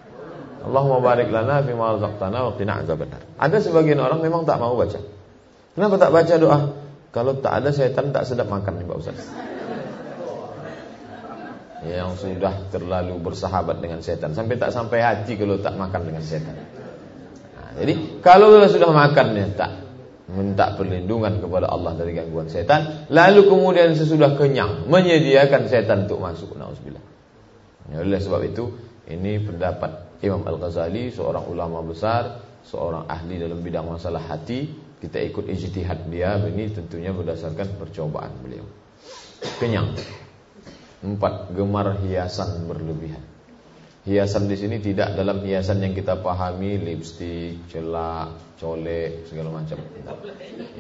[0.67, 3.23] Allahumma barik lana fi ma razaqtana wa qina azabannar.
[3.39, 4.99] Ada sebagian orang memang tak mau baca.
[5.73, 6.60] Kenapa tak baca doa?
[7.15, 9.19] Kalau tak ada setan tak sedap makan nih Pak Ustaz.
[11.88, 16.58] Yang sudah terlalu bersahabat dengan setan sampai tak sampai hati kalau tak makan dengan setan.
[17.56, 19.71] Nah, jadi kalau sudah makan ya tak
[20.27, 26.60] minta perlindungan kepada Allah dari gangguan setan, lalu kemudian sesudah kenyang menyediakan setan untuk masuk.
[26.60, 26.99] Nauzubillah.
[27.88, 28.75] Ya, oleh sebab itu
[29.08, 34.86] ini pendapat Imam Al-Ghazali seorang ulama besar, seorang ahli dalam bidang masalah hati.
[34.97, 38.65] Kita ikut ijtihad dia ini tentunya berdasarkan percobaan beliau.
[39.62, 39.93] Kenyang.
[41.06, 43.21] Empat gemar hiasan berlebihan.
[44.08, 49.77] Hiasan di sini tidak dalam hiasan yang kita pahami lipstik, celak, colek, segala macam.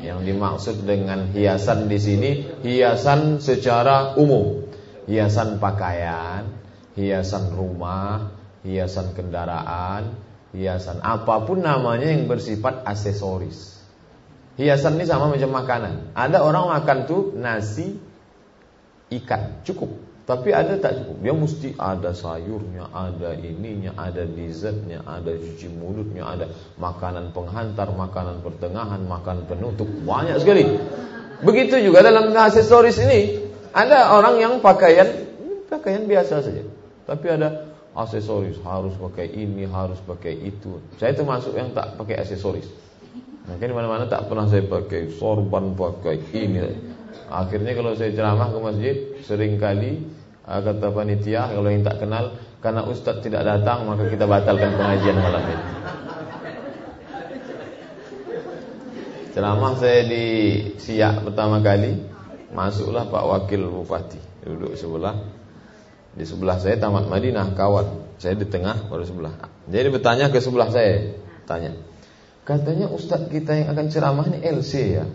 [0.01, 2.29] Yang dimaksud dengan hiasan di sini
[2.65, 4.65] hiasan secara umum.
[5.05, 6.49] Hiasan pakaian,
[6.97, 8.36] hiasan rumah,
[8.67, 10.19] hiasan kendaraan,
[10.51, 13.79] hiasan apa pun namanya yang bersifat aksesoris.
[14.59, 16.11] Hiasan ini sama macam makanan.
[16.17, 17.95] Ada orang makan tuh nasi
[19.13, 19.95] ikan cukup,
[20.27, 21.17] tapi ada tak cukup.
[21.23, 28.43] Dia mesti ada sayurnya, ada ininya, ada dessertnya, ada cuci mulutnya, ada makanan penghantar, makanan
[28.43, 30.67] pertengahan, makanan penutup, banyak sekali.
[31.37, 35.05] Begitu juga dalam aksesoris ini ada orang yang pakaian
[35.69, 36.65] pakaian biasa saja.
[37.05, 37.66] Tapi ada
[37.97, 40.77] aksesoris, harus pakai ini, harus pakai itu.
[41.01, 42.69] Saya termasuk yang tak pakai aksesoris.
[43.49, 46.61] Mungkin mana-mana tak pernah saya pakai sorban, pakai ini.
[47.33, 50.05] Akhirnya kalau saya ceramah ke masjid, sering kali
[50.45, 55.17] ah, kata panitia kalau yang tak kenal, karena ustaz tidak datang maka kita batalkan pengajian
[55.17, 55.65] malam ini.
[59.33, 60.25] Ceramah saya di
[60.81, 61.93] Siak pertama kali,
[62.53, 65.36] masuklah Pak Wakil Bupati duduk sebelah
[66.17, 68.17] di sebelah saya Tamat Madinah kawan.
[68.17, 69.37] Saya di tengah baru sebelah.
[69.69, 71.13] Jadi bertanya ke sebelah saya,
[71.45, 71.77] tanya.
[72.41, 75.05] Katanya ustadz kita yang akan ceramah ini LC ya.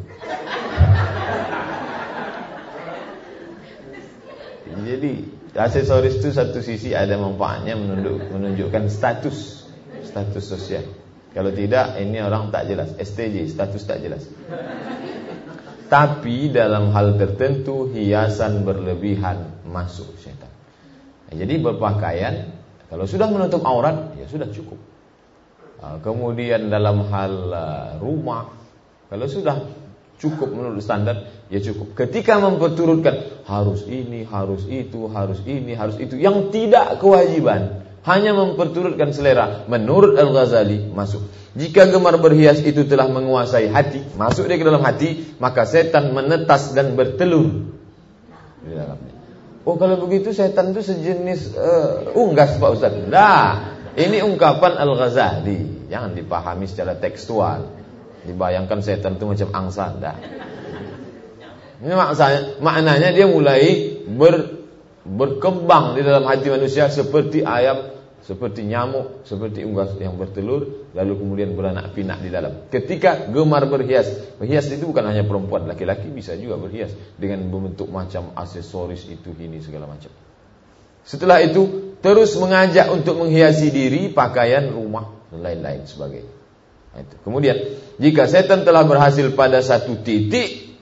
[4.83, 5.12] Jadi
[5.57, 7.75] aksesoris itu satu sisi ada manfaatnya
[8.31, 9.67] menunjukkan status
[10.07, 10.87] status sosial.
[11.33, 14.23] Kalau tidak ini orang tak jelas, STJ status tak jelas.
[15.88, 20.52] Tapi dalam hal tertentu hiasan berlebihan masuk syaitan.
[21.37, 22.53] Jadi berpakaian
[22.92, 24.77] kalau sudah menutup aurat ya sudah cukup.
[25.83, 28.53] Ah, kemudian dalam hal ah, rumah
[29.09, 29.66] kalau sudah
[30.23, 31.99] cukup menurut standar ya cukup.
[31.99, 39.11] Ketika memperturutkan harus ini, harus itu, harus ini, harus itu yang tidak kewajiban, hanya memperturutkan
[39.11, 41.27] selera menurut Al-Ghazali masuk.
[41.53, 46.73] Jika gemar berhias itu telah menguasai hati, masuk dia ke dalam hati, maka setan menetas
[46.73, 47.68] dan bertelur
[48.62, 49.12] di dalamnya.
[49.62, 52.98] Oh kalau begitu setan itu sejenis uh, unggas Pak Ustaz.
[53.07, 55.87] Nah, ini ungkapan Al-Ghazali.
[55.87, 57.70] Jangan dipahami secara tekstual.
[58.27, 59.94] Dibayangkan setan itu macam angsa.
[59.94, 60.18] Nah.
[61.83, 64.66] Ini maksanya, maknanya dia mulai ber,
[65.07, 71.59] berkembang di dalam hati manusia seperti ayam seperti nyamuk, seperti unggas yang bertelur, lalu kemudian
[71.59, 72.71] beranak pinak di dalam.
[72.71, 78.31] Ketika gemar berhias, berhias itu bukan hanya perempuan, laki-laki bisa juga berhias dengan membentuk macam
[78.39, 80.15] aksesoris itu ini segala macam.
[81.03, 86.35] Setelah itu terus mengajak untuk menghiasi diri, pakaian, rumah dan lain-lain sebagainya.
[86.95, 87.15] Nah, itu.
[87.27, 87.57] Kemudian
[87.99, 90.79] jika setan telah berhasil pada satu titik,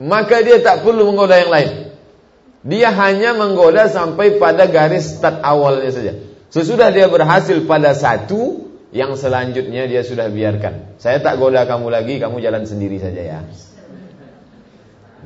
[0.00, 1.70] maka dia tak perlu menggoda yang lain.
[2.64, 6.12] Dia hanya menggoda sampai pada garis start awalnya saja.
[6.48, 10.96] Sesudah dia berhasil pada satu, yang selanjutnya dia sudah biarkan.
[10.96, 13.40] Saya tak goda kamu lagi, kamu jalan sendiri saja ya.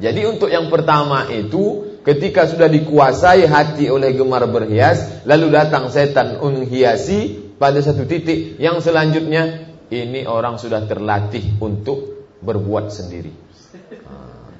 [0.02, 6.42] Jadi untuk yang pertama itu, ketika sudah dikuasai hati oleh gemar berhias, lalu datang setan
[6.42, 13.30] menghiasi pada satu titik, yang selanjutnya ini orang sudah terlatih untuk berbuat sendiri.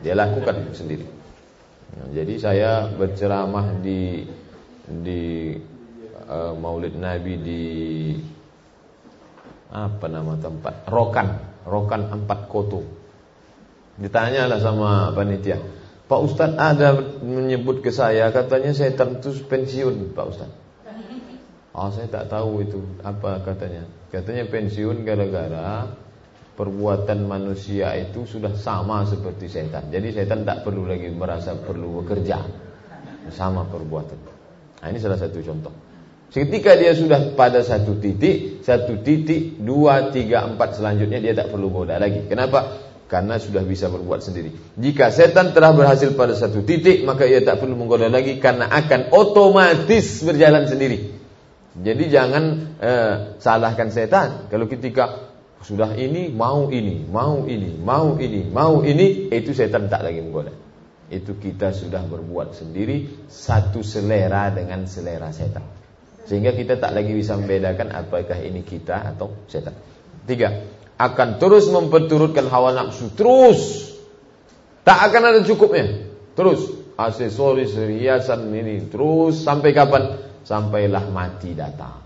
[0.04, 1.06] Dia lakukan sendiri.
[2.12, 4.22] Jadi saya berceramah di
[4.86, 5.56] di
[6.32, 7.62] uh, Maulid Nabi di
[9.72, 10.88] apa nama tempat?
[10.88, 11.28] Rokan.
[11.64, 12.82] Rokan Empat Koto.
[13.96, 15.60] Ditanyalah sama panitia.
[16.08, 16.92] Pak Ustadz ada
[17.24, 20.60] menyebut ke saya katanya saya tentu pensiun Pak Ustadz.
[21.72, 23.88] Oh saya tak tahu itu apa katanya.
[24.12, 25.88] Katanya pensiun gara-gara
[26.52, 29.88] perbuatan manusia itu sudah sama seperti setan.
[29.88, 32.44] Jadi setan tak perlu lagi merasa perlu bekerja.
[33.32, 34.20] Sama perbuatan.
[34.84, 35.91] Nah ini salah satu contoh
[36.32, 41.68] Ketika dia sudah pada satu titik, satu titik, dua, tiga, empat selanjutnya dia tak perlu
[41.68, 42.24] goda lagi.
[42.24, 42.80] Kenapa?
[43.04, 44.56] Karena sudah bisa berbuat sendiri.
[44.80, 49.12] Jika setan telah berhasil pada satu titik, maka ia tak perlu menggoda lagi karena akan
[49.12, 51.20] otomatis berjalan sendiri.
[51.76, 52.44] Jadi jangan
[52.80, 54.48] eh, salahkan setan.
[54.48, 60.02] Kalau ketika Sudah ini mau ini, mau ini, mau ini, mau ini, itu setan tak
[60.02, 60.50] lagi menggoda.
[61.06, 65.81] Itu kita sudah berbuat sendiri satu selera dengan selera setan.
[66.26, 69.74] Sehingga kita tak lagi bisa membedakan apakah ini kita atau setan.
[70.22, 70.64] Tiga,
[70.96, 73.90] akan terus memperturutkan hawa nafsu terus.
[74.86, 76.10] Tak akan ada cukupnya.
[76.38, 80.18] Terus aksesoris, hiasan ini terus sampai kapan?
[80.46, 82.02] Sampailah mati datang.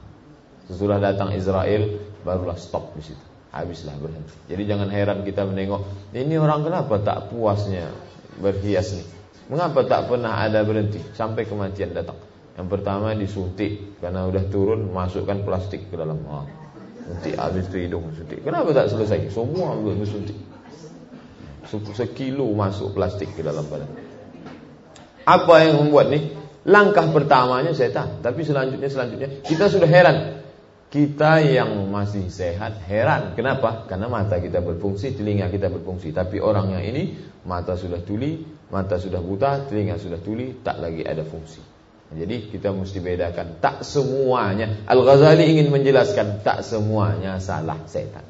[0.68, 3.26] Sesudah datang Israel, barulah stop di situ
[3.56, 4.36] habislah berhenti.
[4.52, 7.88] Jadi jangan heran kita menengok ini orang kenapa tak puasnya
[8.36, 9.08] berhias nih.
[9.48, 12.18] Mengapa tak pernah ada berhenti sampai kematian datang?
[12.56, 16.16] Yang pertama disuntik karena udah turun masukkan plastik ke dalam.
[16.24, 16.48] Oh,
[17.04, 18.40] suntik habis itu hidung suntik.
[18.40, 19.28] Kenapa tak selesai?
[19.28, 20.36] Semua bersuntik.
[21.68, 23.90] Sekilo masuk plastik ke dalam badan.
[25.26, 26.32] Apa yang membuat nih?
[26.66, 30.36] Langkah pertamanya setan, tapi selanjutnya selanjutnya kita sudah heran
[30.86, 33.34] kita yang masih sehat heran.
[33.34, 33.84] Kenapa?
[33.90, 36.14] Karena mata kita berfungsi, telinga kita berfungsi.
[36.14, 37.02] Tapi orang yang ini
[37.44, 38.40] mata sudah tuli,
[38.70, 41.75] mata sudah buta, telinga sudah tuli, tak lagi ada fungsi.
[42.06, 44.86] Jadi kita mesti bedakan tak semuanya.
[44.86, 48.22] Al-Ghazali ingin menjelaskan tak semuanya salah setan.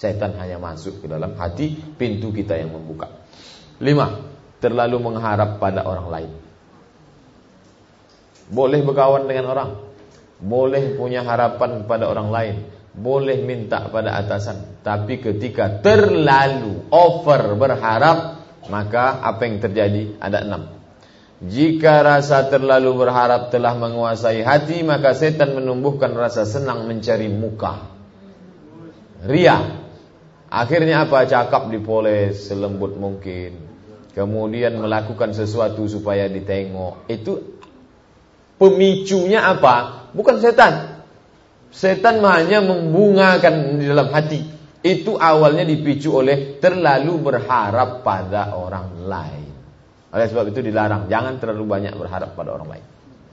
[0.00, 3.12] Setan hanya masuk ke dalam hati, pintu kita yang membuka.
[3.84, 4.24] Lima,
[4.56, 6.30] terlalu mengharap pada orang lain.
[8.48, 9.70] Boleh berkawan dengan orang,
[10.40, 12.56] boleh punya harapan pada orang lain,
[12.96, 18.40] boleh minta pada atasan, tapi ketika terlalu over berharap,
[18.72, 20.16] maka apa yang terjadi?
[20.16, 20.79] Ada enam.
[21.40, 27.88] Jika rasa terlalu berharap telah menguasai hati, maka setan menumbuhkan rasa senang mencari muka.
[29.24, 29.80] Ria.
[30.52, 31.24] Akhirnya apa?
[31.24, 33.56] Cakap dipoles selembut mungkin.
[34.12, 37.08] Kemudian melakukan sesuatu supaya ditengok.
[37.08, 37.56] Itu
[38.60, 40.00] pemicunya apa?
[40.12, 41.06] bukan setan.
[41.70, 44.42] Setan hanya membungakan di dalam hati.
[44.84, 49.49] Itu awalnya dipicu oleh terlalu berharap pada orang lain.
[50.10, 52.84] Oleh sebab itu dilarang, jangan terlalu banyak berharap pada orang lain.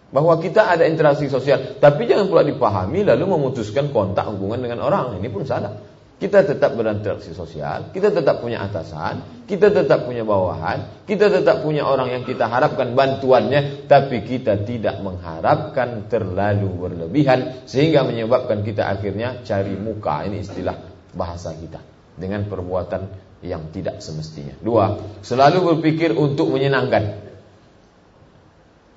[0.08, 5.18] Bahwa kita ada interaksi sosial, tapi jangan pula dipahami lalu memutuskan kontak hubungan dengan orang.
[5.18, 5.74] Ini pun salah.
[6.18, 11.86] Kita tetap berinteraksi sosial, kita tetap punya atasan, kita tetap punya bawahan, kita tetap punya
[11.86, 19.46] orang yang kita harapkan bantuannya, tapi kita tidak mengharapkan terlalu berlebihan sehingga menyebabkan kita akhirnya
[19.46, 20.26] cari muka.
[20.26, 20.74] Ini istilah
[21.13, 21.86] bahasa kita
[22.18, 24.58] dengan perbuatan yang tidak semestinya.
[24.58, 27.28] Dua, selalu berpikir untuk menyenangkan.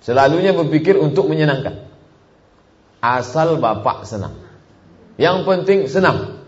[0.01, 1.85] Selalunya berpikir untuk menyenangkan.
[3.01, 4.37] Asal bapak senang.
[5.21, 6.41] Yang penting senang.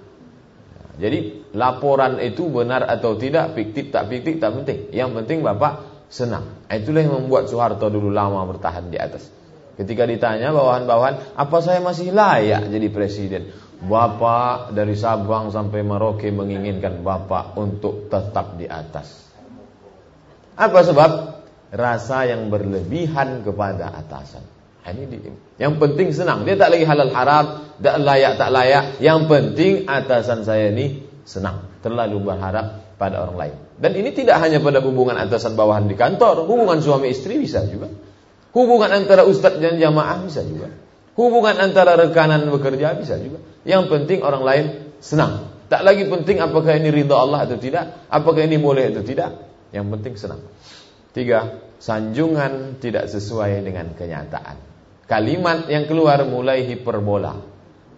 [0.97, 4.93] Jadi laporan itu benar atau tidak, fiktif tak fiktif tak penting.
[4.93, 6.65] Yang penting Bapak senang.
[6.69, 9.29] Itulah yang membuat Soeharto dulu lama bertahan di atas.
[9.73, 13.43] Ketika ditanya bawahan-bawahan, apa saya masih layak jadi presiden?
[13.83, 19.27] Bapak dari Sabang sampai Merauke menginginkan Bapak untuk tetap di atas.
[20.55, 21.11] Apa sebab?
[21.73, 24.45] Rasa yang berlebihan kepada atasan.
[24.83, 25.19] Ini di,
[25.57, 26.45] yang penting senang.
[26.45, 27.45] Dia tak lagi halal haram,
[27.81, 28.85] tak layak tak layak.
[29.01, 31.71] Yang penting atasan saya ini senang.
[31.81, 33.57] Terlalu berharap pada orang lain.
[33.79, 37.91] Dan ini tidak hanya pada hubungan atasan bawahan di kantor, hubungan suami istri bisa juga.
[38.53, 40.71] Hubungan antara ustadz dan jamaah bisa juga.
[41.13, 43.45] Hubungan antara rekanan bekerja bisa juga.
[43.69, 44.65] Yang penting orang lain
[45.03, 45.53] senang.
[45.69, 49.31] Tak lagi penting apakah ini ridha Allah atau tidak, apakah ini boleh atau tidak.
[49.73, 50.41] Yang penting senang.
[51.13, 54.57] Tiga, sanjungan tidak sesuai dengan kenyataan.
[55.09, 57.41] Kalimat yang keluar mulai hiperbola.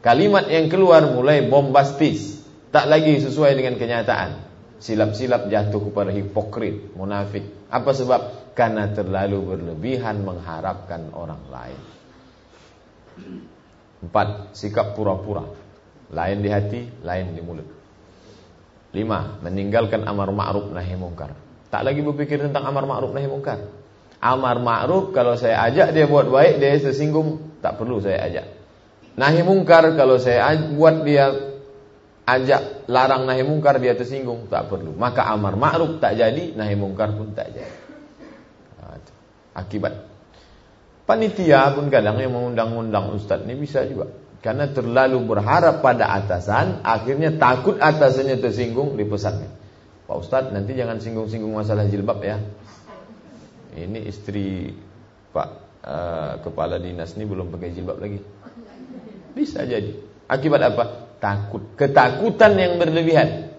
[0.03, 2.43] Kalimat yang keluar mulai bombastis.
[2.75, 4.43] Tak lagi sesuai dengan kenyataan.
[4.83, 7.71] Silap-silap jatuh kepada hipokrit, munafik.
[7.71, 8.21] Apa sebab?
[8.59, 11.79] Karena terlalu berlebihan mengharapkan orang lain.
[14.05, 15.49] Empat, sikap pura-pura.
[16.13, 17.69] Lain di hati, lain di mulut.
[18.95, 21.35] Lima, meninggalkan amar ma'ruf nahi mungkar.
[21.73, 23.59] Tak lagi berpikir tentang amar ma'ruf nahi mungkar.
[24.23, 28.47] Amar ma'ruf kalau saya ajak dia buat baik dia tersinggung, tak perlu saya ajak.
[29.19, 31.35] Nahi mungkar kalau saya buat dia
[32.25, 34.95] ajak larang nahi mungkar dia tersinggung, tak perlu.
[34.95, 37.75] Maka amar ma'ruf tak jadi, nahi mungkar pun tak jadi.
[39.55, 40.14] Akibat
[41.05, 44.11] panitia pun kadang yang mengundang-undang ustaz ini bisa juga.
[44.45, 49.49] Karena terlalu berharap pada atasan, akhirnya takut atasannya tersinggung dipesankan.
[50.05, 52.37] Pak Ustadz nanti jangan singgung-singgung masalah jilbab ya
[53.75, 54.71] ini istri
[55.35, 55.49] Pak
[55.83, 58.23] uh, kepala dinas ini belum pakai jilbab lagi.
[59.35, 59.99] Bisa jadi.
[60.31, 60.85] Akibat apa?
[61.19, 61.75] Takut.
[61.75, 63.51] Ketakutan yang berlebihan.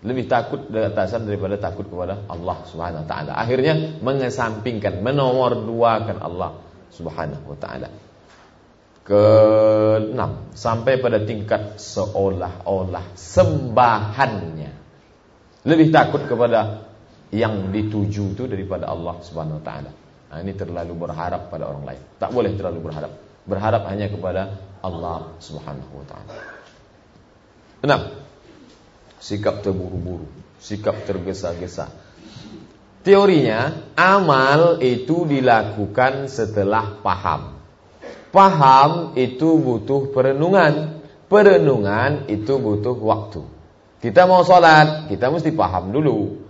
[0.00, 3.32] Lebih takut dari atasan daripada takut kepada Allah Subhanahu wa taala.
[3.36, 6.50] Akhirnya mengesampingkan, menomor duakan Allah
[6.94, 7.88] Subhanahu wa taala.
[9.00, 14.70] Keenam, sampai pada tingkat seolah-olah sembahannya
[15.66, 16.88] lebih takut kepada
[17.30, 19.90] yang dituju itu daripada Allah Subhanahu wa taala.
[20.30, 22.02] Nah, ini terlalu berharap pada orang lain.
[22.22, 23.12] Tak boleh terlalu berharap.
[23.46, 26.32] Berharap hanya kepada Allah Subhanahu wa taala.
[27.82, 28.02] Enam.
[29.20, 30.24] Sikap terburu-buru,
[30.64, 31.92] sikap tergesa-gesa.
[33.00, 37.56] Teorinya, amal itu dilakukan setelah paham.
[38.28, 41.00] Paham itu butuh perenungan.
[41.24, 43.40] Perenungan itu butuh waktu.
[44.04, 46.44] Kita mau sholat, kita mesti paham dulu.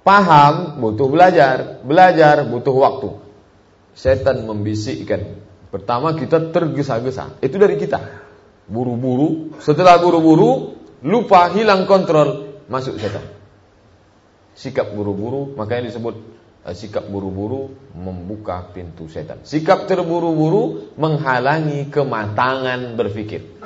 [0.00, 3.08] Paham butuh belajar, belajar butuh waktu.
[3.92, 5.36] Setan membisikkan.
[5.68, 8.24] Pertama kita tergesa-gesa, itu dari kita.
[8.64, 13.37] Buru-buru, setelah buru-buru, lupa hilang kontrol, masuk setan.
[14.58, 16.18] Sikap buru-buru, makanya disebut
[16.68, 19.40] Eh, sikap buru-buru membuka pintu setan.
[19.40, 23.56] Sikap terburu-buru menghalangi kematangan berpikir.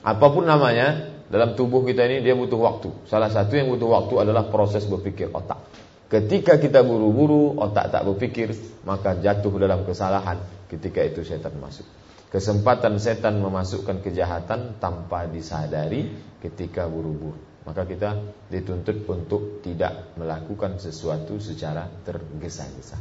[0.00, 2.88] Apa pun namanya, dalam tubuh kita ini dia butuh waktu.
[3.12, 5.68] Salah satu yang butuh waktu adalah proses berpikir otak.
[6.08, 8.56] Ketika kita buru-buru, otak tak berpikir,
[8.88, 10.40] maka jatuh dalam kesalahan
[10.72, 11.84] ketika itu setan masuk.
[12.32, 16.08] Kesempatan setan memasukkan kejahatan tanpa disadari
[16.40, 18.10] ketika buru-buru maka kita
[18.46, 22.94] dituntut untuk tidak melakukan sesuatu secara tergesa-gesa.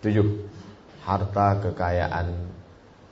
[0.00, 0.26] Tujuh,
[1.04, 2.26] harta kekayaan,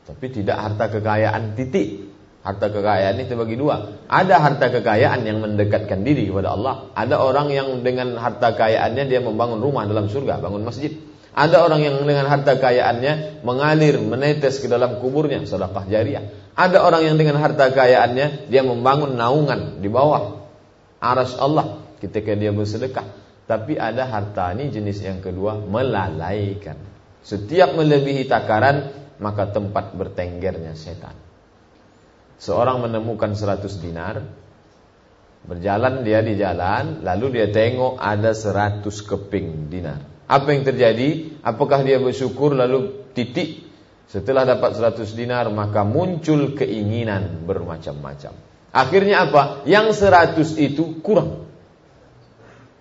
[0.08, 2.08] tapi tidak harta kekayaan titik.
[2.40, 4.00] Harta kekayaan ini terbagi dua.
[4.08, 6.88] Ada harta kekayaan yang mendekatkan diri kepada Allah.
[6.96, 10.88] Ada orang yang dengan harta kekayaannya dia membangun rumah dalam surga, bangun masjid.
[11.30, 16.26] Ada orang yang dengan harta kekayaannya mengalir, menetes ke dalam kuburnya, sedekah jariah.
[16.58, 20.42] Ada orang yang dengan harta kekayaannya dia membangun naungan di bawah
[20.98, 23.06] aras Allah ketika dia bersedekah.
[23.46, 26.78] Tapi ada harta ini jenis yang kedua melalaikan.
[27.22, 28.90] Setiap melebihi takaran
[29.22, 31.14] maka tempat bertenggernya setan.
[32.40, 34.24] Seorang menemukan 100 dinar,
[35.44, 40.09] berjalan dia di jalan, lalu dia tengok ada 100 keping dinar.
[40.30, 41.42] Apa yang terjadi?
[41.42, 43.66] Apakah dia bersyukur lalu titik
[44.06, 48.34] setelah dapat 100 dinar maka muncul keinginan bermacam-macam.
[48.70, 49.66] Akhirnya apa?
[49.66, 51.50] Yang 100 itu kurang.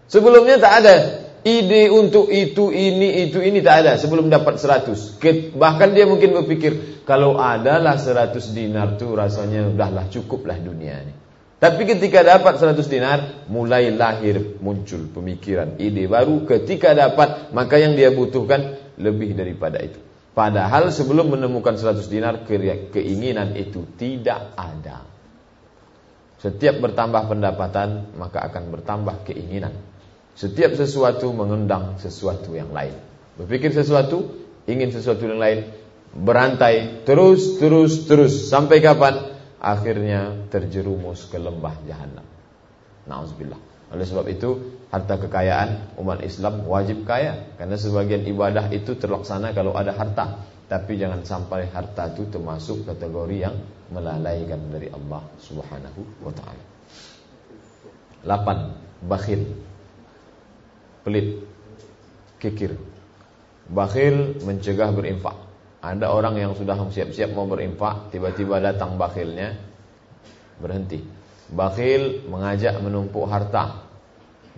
[0.10, 0.96] Sebelumnya tak ada
[1.46, 5.22] ide untuk itu, ini, itu, ini tak ada sebelum dapat 100.
[5.54, 11.19] Bahkan dia mungkin berpikir kalau adalah 100 dinar tuh rasanya udahlah cukuplah dunia ini.
[11.60, 13.20] Tapi ketika dapat 100 dinar,
[13.52, 16.48] mulai lahir muncul pemikiran, ide baru.
[16.48, 20.00] Ketika dapat, maka yang dia butuhkan lebih daripada itu.
[20.32, 22.48] Padahal sebelum menemukan 100 dinar,
[22.96, 25.04] keinginan itu tidak ada.
[26.40, 29.76] Setiap bertambah pendapatan, maka akan bertambah keinginan.
[30.40, 32.96] Setiap sesuatu mengundang sesuatu yang lain.
[33.36, 34.32] Berpikir sesuatu,
[34.64, 35.68] ingin sesuatu yang lain,
[36.16, 38.48] berantai terus, terus, terus.
[38.48, 39.29] Sampai kapan?
[39.60, 42.26] Akhirnya terjerumus ke lembah jahanam.
[43.06, 43.60] Nauzubillah.
[43.90, 49.76] Oleh sebab itu, harta kekayaan umat Islam wajib kaya karena sebagian ibadah itu terlaksana kalau
[49.76, 50.48] ada harta.
[50.70, 53.58] Tapi jangan sampai harta itu termasuk kategori yang
[53.90, 56.64] melalaikan dari Allah Subhanahu wa taala.
[58.22, 59.10] 8.
[59.10, 59.50] Bakhil.
[61.02, 61.42] Pelit.
[62.38, 62.78] Kikir.
[63.66, 65.49] Bakhil mencegah berinfak.
[65.80, 69.56] Ada orang yang sudah siap-siap mau berinfak, tiba-tiba datang bakhilnya,
[70.60, 71.00] berhenti.
[71.50, 73.88] Bakhil mengajak menumpuk harta.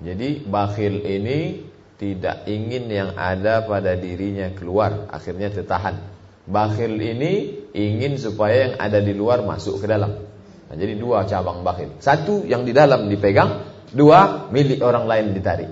[0.02, 1.62] Jadi bakhil ini
[2.02, 6.02] tidak ingin yang ada pada dirinya keluar, akhirnya tertahan.
[6.50, 10.26] Bakhil ini ingin supaya yang ada di luar masuk ke dalam.
[10.68, 12.02] Nah, jadi dua cabang bakhil.
[12.02, 13.62] Satu yang di dalam dipegang,
[13.94, 15.70] dua milik orang lain ditarik.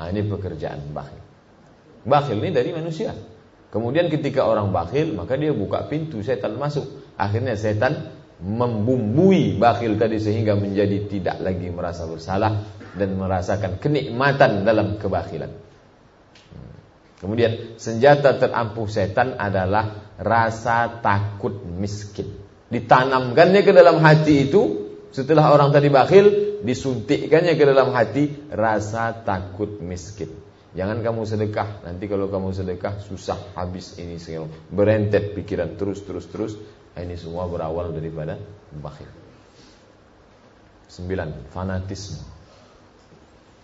[0.00, 1.20] Nah, ini pekerjaan bakhil.
[2.08, 3.12] Bakhil ini dari manusia.
[3.72, 6.84] Kemudian ketika orang bakhil, maka dia buka pintu setan masuk.
[7.16, 15.00] Akhirnya setan membumbui bakhil tadi sehingga menjadi tidak lagi merasa bersalah dan merasakan kenikmatan dalam
[15.00, 15.48] kebakhilan.
[17.22, 22.28] Kemudian senjata terampuh setan adalah rasa takut miskin.
[22.66, 29.78] Ditanamkannya ke dalam hati itu setelah orang tadi bakhil disuntikkannya ke dalam hati rasa takut
[29.78, 30.41] miskin.
[30.72, 34.48] Jangan kamu sedekah, nanti kalau kamu sedekah susah habis ini segala.
[34.72, 36.56] Berentet pikiran terus terus terus.
[36.92, 38.36] Ini semua berawal daripada
[38.72, 39.08] bakhil.
[40.88, 42.20] Sembilan, fanatisme.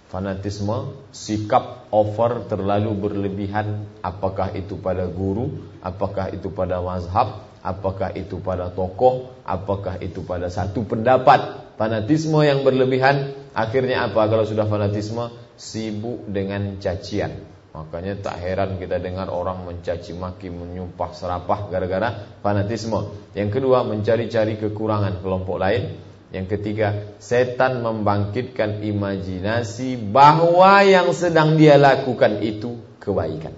[0.09, 8.40] Fanatisme, sikap over terlalu berlebihan, apakah itu pada guru, apakah itu pada mazhab, apakah itu
[8.40, 11.68] pada tokoh, apakah itu pada satu pendapat.
[11.76, 15.47] Fanatisme yang berlebihan, akhirnya apa kalau sudah fanatisme?
[15.59, 17.34] Sibuk dengan cacian.
[17.74, 23.12] Makanya tak heran kita dengar orang mencaci maki, menyumpah serapah gara-gara fanatisme.
[23.36, 26.00] Yang kedua, mencari-cari kekurangan kelompok lain.
[26.28, 33.56] Yang ketiga, setan membangkitkan imajinasi bahwa yang sedang dia lakukan itu kebaikan.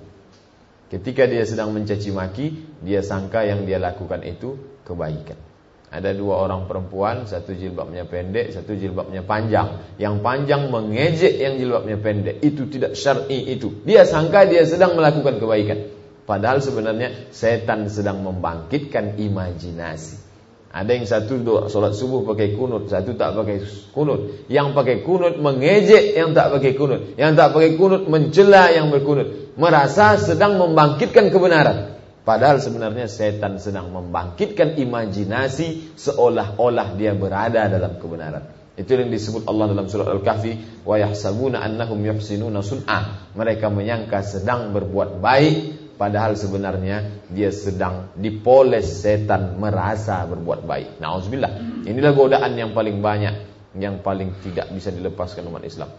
[0.90, 2.46] Ketika dia sedang mencaci maki,
[2.82, 5.49] dia sangka yang dia lakukan itu kebaikan.
[5.90, 9.82] Ada dua orang perempuan, satu jilbabnya pendek, satu jilbabnya panjang.
[9.98, 12.38] Yang panjang mengejek yang jilbabnya pendek.
[12.46, 13.82] Itu tidak syar'i itu.
[13.82, 15.90] Dia sangka dia sedang melakukan kebaikan.
[16.30, 20.30] Padahal sebenarnya setan sedang membangkitkan imajinasi.
[20.70, 23.58] Ada yang satu doa solat subuh pakai kunut, satu tak pakai
[23.90, 24.46] kunut.
[24.46, 27.18] Yang pakai kunut mengejek yang tak pakai kunut.
[27.18, 29.58] Yang tak pakai kunut mencela yang berkunut.
[29.58, 31.99] Merasa sedang membangkitkan kebenaran.
[32.30, 38.46] Padahal sebenarnya setan sedang membangkitkan imajinasi seolah-olah dia berada dalam kebenaran.
[38.78, 43.34] Itu yang disebut Allah dalam surat Al-Kahfi, wa yahsabuna annahum yuhsinuna sun'ah.
[43.34, 45.54] Mereka menyangka sedang berbuat baik
[45.98, 51.02] padahal sebenarnya dia sedang dipoles setan merasa berbuat baik.
[51.02, 51.82] Nauzubillah.
[51.82, 53.34] Inilah godaan yang paling banyak
[53.74, 55.90] yang paling tidak bisa dilepaskan umat Islam.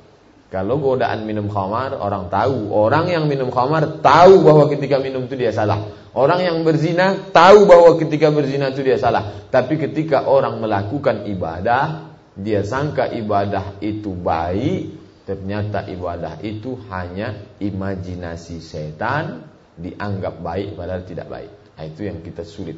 [0.51, 2.75] Kalau godaan minum khamar, orang tahu.
[2.75, 5.95] Orang yang minum khamar tahu bahwa ketika minum itu dia salah.
[6.11, 9.47] Orang yang berzina tahu bahwa ketika berzina itu dia salah.
[9.47, 14.91] Tapi ketika orang melakukan ibadah, dia sangka ibadah itu baik,
[15.23, 19.47] ternyata ibadah itu hanya imajinasi setan,
[19.79, 21.51] dianggap baik padahal tidak baik.
[21.79, 22.75] Nah, itu yang kita sulit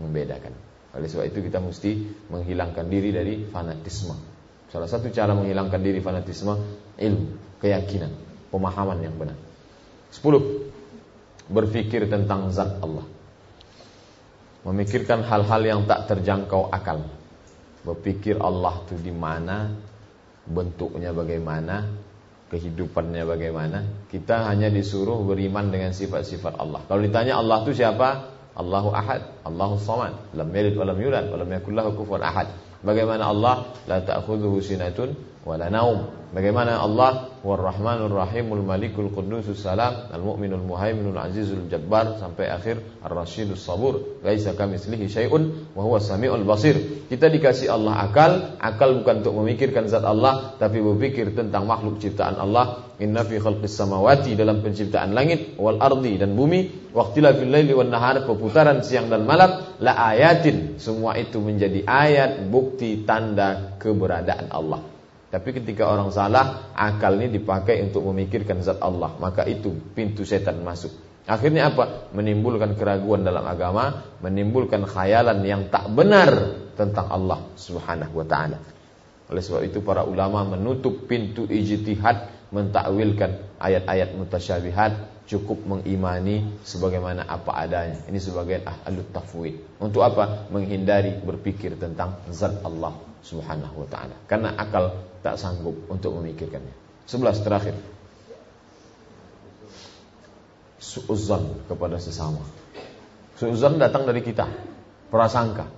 [0.00, 0.56] membedakan.
[0.96, 1.90] Oleh sebab itu kita mesti
[2.32, 4.16] menghilangkan diri dari fanatisme.
[4.70, 6.54] Salah satu cara menghilangkan diri fanatisme
[7.00, 8.12] ilmu, keyakinan,
[8.52, 9.36] pemahaman yang benar.
[10.12, 10.70] Sepuluh
[11.50, 13.08] berpikir tentang zat Allah.
[14.60, 17.08] Memikirkan hal-hal yang tak terjangkau akal.
[17.80, 19.72] Berpikir Allah itu di mana,
[20.44, 21.88] bentuknya bagaimana,
[22.52, 23.78] kehidupannya bagaimana.
[24.12, 26.84] Kita hanya disuruh beriman dengan sifat-sifat Allah.
[26.84, 28.36] Kalau ditanya Allah itu siapa?
[28.52, 32.52] Allahu Ahad, Allahu Samad, lam yalid wa lam yulad wa lam yakul lahu kufuwan ahad.
[32.84, 36.20] Bagaimana Allah la ta'khudhuhu sinatun wa la naum.
[36.30, 44.22] Bagaimana Allah War-Rahmanur Rahimul Malikul Qudusus Salam Al-Mu'minul Muhaiminul Azizul Jabbar sampai akhir Ar-Rasyidus Sabur
[44.22, 46.78] laisa kamitslihi syai'un wa huwa samiul basir.
[47.10, 52.38] Kita dikasih Allah akal, akal bukan untuk memikirkan zat Allah tapi berpikir tentang makhluk ciptaan
[52.38, 52.94] Allah.
[53.02, 58.22] Inna fi khalqis samawati dalam penciptaan langit wal ardi dan bumi, waqtilafil laili wan nahar
[58.22, 60.78] perputaran siang dan malam la ayatin.
[60.78, 64.89] Semua itu menjadi ayat bukti tanda keberadaan Allah.
[65.30, 70.58] Tapi ketika orang salah, akal ini dipakai untuk memikirkan zat Allah, maka itu pintu setan
[70.66, 70.90] masuk.
[71.30, 72.10] Akhirnya apa?
[72.10, 76.34] Menimbulkan keraguan dalam agama, menimbulkan khayalan yang tak benar
[76.74, 78.58] tentang Allah Subhanahu wa taala.
[79.30, 87.54] Oleh sebab itu para ulama menutup pintu ijtihad mentakwilkan ayat-ayat mutasyabihat cukup mengimani sebagaimana apa
[87.54, 88.02] adanya.
[88.10, 89.78] Ini sebagai ahlut tafwid.
[89.78, 90.50] Untuk apa?
[90.50, 94.18] Menghindari berpikir tentang zat Allah Subhanahu wa taala.
[94.26, 96.72] Karena akal tak sanggup untuk memikirkannya.
[97.04, 97.76] Sebelas terakhir.
[100.80, 102.40] Suuzan kepada sesama.
[103.36, 104.48] Suuzan datang dari kita,
[105.12, 105.68] prasangka.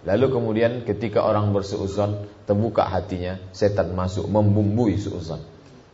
[0.00, 5.44] Lalu kemudian ketika orang bersuuzan, terbuka hatinya, setan masuk membumbui suuzan.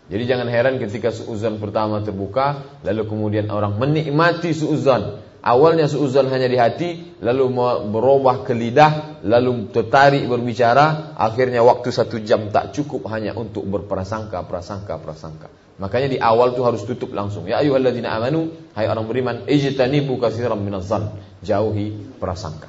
[0.06, 6.50] Jadi jangan heran ketika suuzan pertama terbuka, lalu kemudian orang menikmati suuzan, Awalnya seuzon hanya
[6.50, 7.54] di hati, lalu
[7.94, 14.42] berubah ke lidah, lalu tertarik berbicara, akhirnya waktu satu jam tak cukup hanya untuk berprasangka,
[14.42, 15.46] prasangka, prasangka.
[15.78, 17.46] Makanya di awal itu harus tutup langsung.
[17.46, 21.14] Ya ayyuhalladzina amanu, hai orang beriman, ijtanibu katsiran minadh
[21.46, 22.66] Jauhi prasangka.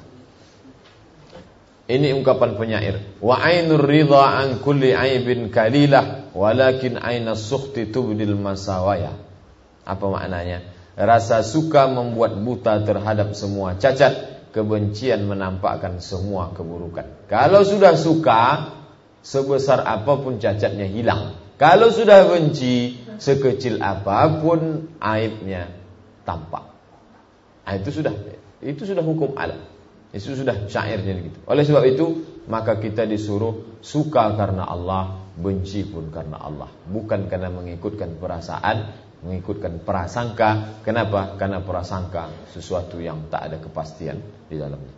[1.90, 3.18] Ini ungkapan penyair.
[3.18, 9.18] Wa ainur ridha an kulli aibin kalilah, walakin ainas sukhti tubdil masawaya.
[9.82, 10.77] Apa maknanya?
[10.98, 14.34] Rasa suka membuat buta terhadap semua cacat.
[14.50, 17.30] Kebencian menampakkan semua keburukan.
[17.30, 18.74] Kalau sudah suka
[19.18, 21.38] Sebesar apa pun cacatnya hilang.
[21.58, 25.70] Kalau sudah benci Sekecil apa pun aibnya
[26.22, 26.64] tampak.
[27.66, 28.14] Nah, Itu sudah.
[28.58, 29.62] Itu sudah hukum alam.
[30.10, 31.38] Itu sudah syairnya gitu.
[31.46, 32.06] Oleh sebab itu
[32.48, 36.66] Maka kita disuruh suka karena Allah Benci pun karena Allah.
[36.90, 38.90] Bukan karena mengikutkan perasaan
[39.22, 40.82] mengikutkan prasangka.
[40.86, 41.34] Kenapa?
[41.34, 44.94] Karena prasangka sesuatu yang tak ada kepastian di dalamnya.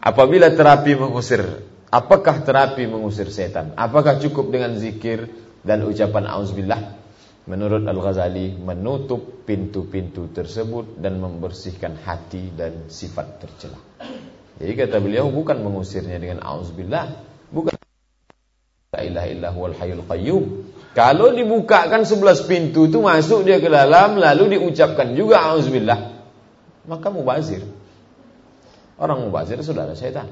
[0.00, 1.44] Apabila terapi mengusir,
[1.92, 3.76] apakah terapi mengusir setan?
[3.76, 5.28] Apakah cukup dengan zikir
[5.60, 7.00] dan ucapan auzubillah?
[7.48, 13.80] Menurut Al-Ghazali menutup pintu-pintu tersebut dan membersihkan hati dan sifat tercela.
[14.60, 17.16] Jadi kata beliau bukan mengusirnya dengan auzubillah,
[17.48, 17.74] bukan
[18.92, 20.44] la ilaha illallah wal hayyul qayyum,
[20.90, 26.18] Kalau dibukakan sebelas pintu itu masuk dia ke dalam lalu diucapkan juga auzubillah,
[26.90, 27.62] maka mubazir.
[28.98, 30.28] Orang mubazir saudara setan.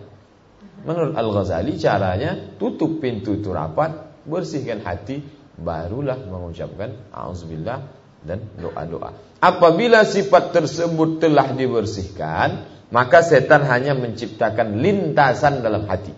[0.83, 5.23] Menurut Al-Ghazali caranya tutup pintu itu rapat, bersihkan hati,
[5.59, 7.87] barulah mengucapkan auzubillah
[8.27, 9.15] dan doa-doa.
[9.39, 16.15] Apabila sifat tersebut telah dibersihkan, maka setan hanya menciptakan lintasan dalam hati.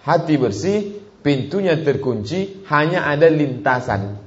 [0.00, 4.20] Hati bersih, pintunya terkunci, hanya ada lintasan.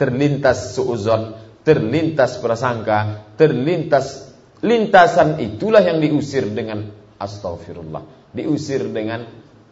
[0.00, 4.32] Terlintas suuzon, terlintas prasangka, terlintas
[4.64, 6.88] lintasan itulah yang diusir dengan
[7.20, 8.32] astaghfirullah.
[8.32, 9.26] Diusir dengan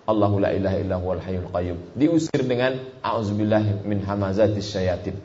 [0.09, 1.79] Allahu la ilaha hayyul qayyum.
[1.93, 5.21] Diusir dengan auzubillahi min hamazatis syayatin.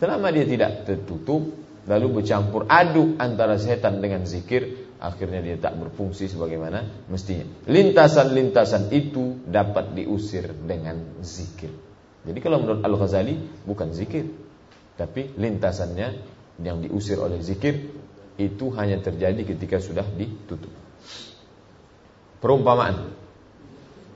[0.00, 1.52] Selama dia tidak tertutup,
[1.86, 7.42] lalu bercampur aduk antara setan dengan zikir, akhirnya dia tak berfungsi sebagaimana mestinya.
[7.66, 11.74] Lintasan-lintasan itu dapat diusir dengan zikir.
[12.22, 14.30] Jadi kalau menurut Al-Ghazali bukan zikir,
[14.94, 16.22] tapi lintasannya
[16.62, 17.90] yang diusir oleh zikir
[18.38, 20.70] itu hanya terjadi ketika sudah ditutup.
[22.38, 23.18] Perumpamaan.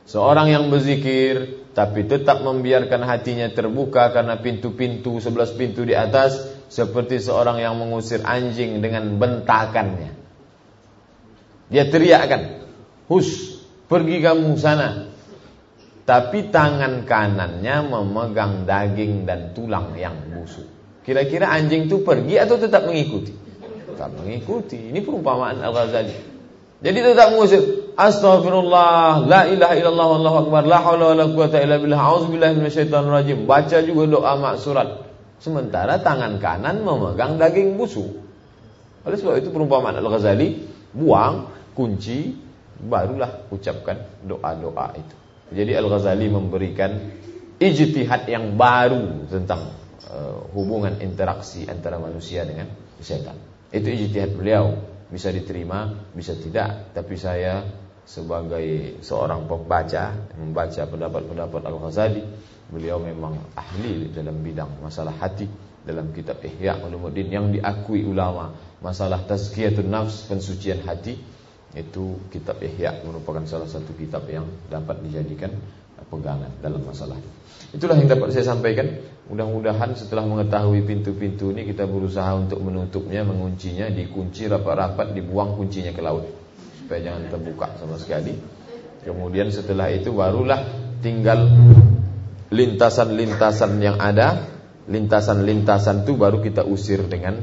[0.06, 7.18] Seorang yang berzikir tapi tetap membiarkan hatinya terbuka karena pintu-pintu sebelas pintu di atas seperti
[7.18, 10.25] seorang yang mengusir anjing dengan bentakannya.
[11.66, 12.62] Dia teriakkan,
[13.10, 13.60] "Hus,
[13.90, 15.10] pergi kamu sana."
[16.06, 20.62] Tapi tangan kanannya memegang daging dan tulang yang busuk.
[21.02, 23.34] Kira-kira anjing itu pergi atau tetap mengikuti?
[23.90, 24.94] Tetap mengikuti.
[24.94, 26.14] Ini perumpamaan Al-Ghazali.
[26.78, 27.62] Jadi tetap mengusir.
[27.96, 33.38] Astaghfirullah, la ilaha illallah wallahu akbar, la haula wala quwata illa billah, auzubillahi minasyaitonir rajim.
[33.48, 34.88] Baca juga doa maksurat.
[35.40, 38.20] Sementara tangan kanan memegang daging busuk.
[39.08, 40.60] Oleh sebab itu perumpamaan Al-Ghazali,
[40.92, 42.32] buang kunci,
[42.80, 45.16] barulah ucapkan doa-doa itu.
[45.52, 46.90] Jadi Al-Ghazali memberikan
[47.60, 49.76] ijtihad yang baru tentang
[50.10, 52.66] uh, hubungan interaksi antara manusia dengan
[52.98, 53.36] setan.
[53.70, 54.74] Itu ijtihad beliau,
[55.12, 57.62] bisa diterima, bisa tidak, tapi saya
[58.06, 62.22] sebagai seorang pembaca membaca pendapat-pendapat Al-Ghazali
[62.70, 65.46] beliau memang ahli dalam bidang masalah hati
[65.86, 71.18] dalam kitab Ihya Ulumuddin yang diakui ulama masalah tazkiyatun nafs pensucian hati
[71.76, 75.52] itu kitab Ihya merupakan salah satu kitab yang dapat dijadikan
[76.08, 77.20] pegangan dalam masalah.
[77.74, 78.86] Itulah yang dapat saya sampaikan.
[79.26, 85.98] Mudah-mudahan setelah mengetahui pintu-pintu ini kita berusaha untuk menutupnya, menguncinya, dikunci rapat-rapat, dibuang kuncinya ke
[85.98, 86.30] laut
[86.78, 88.38] supaya jangan terbuka sama sekali.
[89.02, 90.62] Kemudian setelah itu barulah
[91.02, 91.50] tinggal
[92.54, 94.46] lintasan-lintasan yang ada,
[94.86, 97.42] lintasan-lintasan itu baru kita usir dengan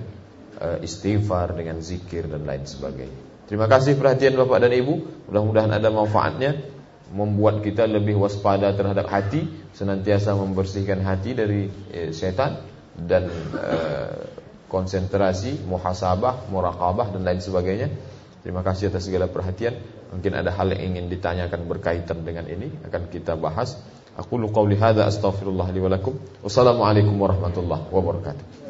[0.64, 3.23] uh, istighfar, dengan zikir dan lain sebagainya.
[3.54, 5.30] Terima kasih perhatian Bapak dan Ibu.
[5.30, 6.58] Mudah-mudahan ada manfaatnya
[7.14, 9.46] membuat kita lebih waspada terhadap hati,
[9.78, 12.58] senantiasa membersihkan hati dari eh, setan
[12.98, 14.26] dan eh,
[14.66, 17.94] konsentrasi, muhasabah, muraqabah dan lain sebagainya.
[18.42, 19.78] Terima kasih atas segala perhatian.
[20.10, 23.78] Mungkin ada hal yang ingin ditanyakan berkaitan dengan ini akan kita bahas.
[24.18, 26.18] Aku lu qauli hadza astaghfirullah li wa lakum.
[26.42, 28.63] Wassalamualaikum warahmatullahi wabarakatuh.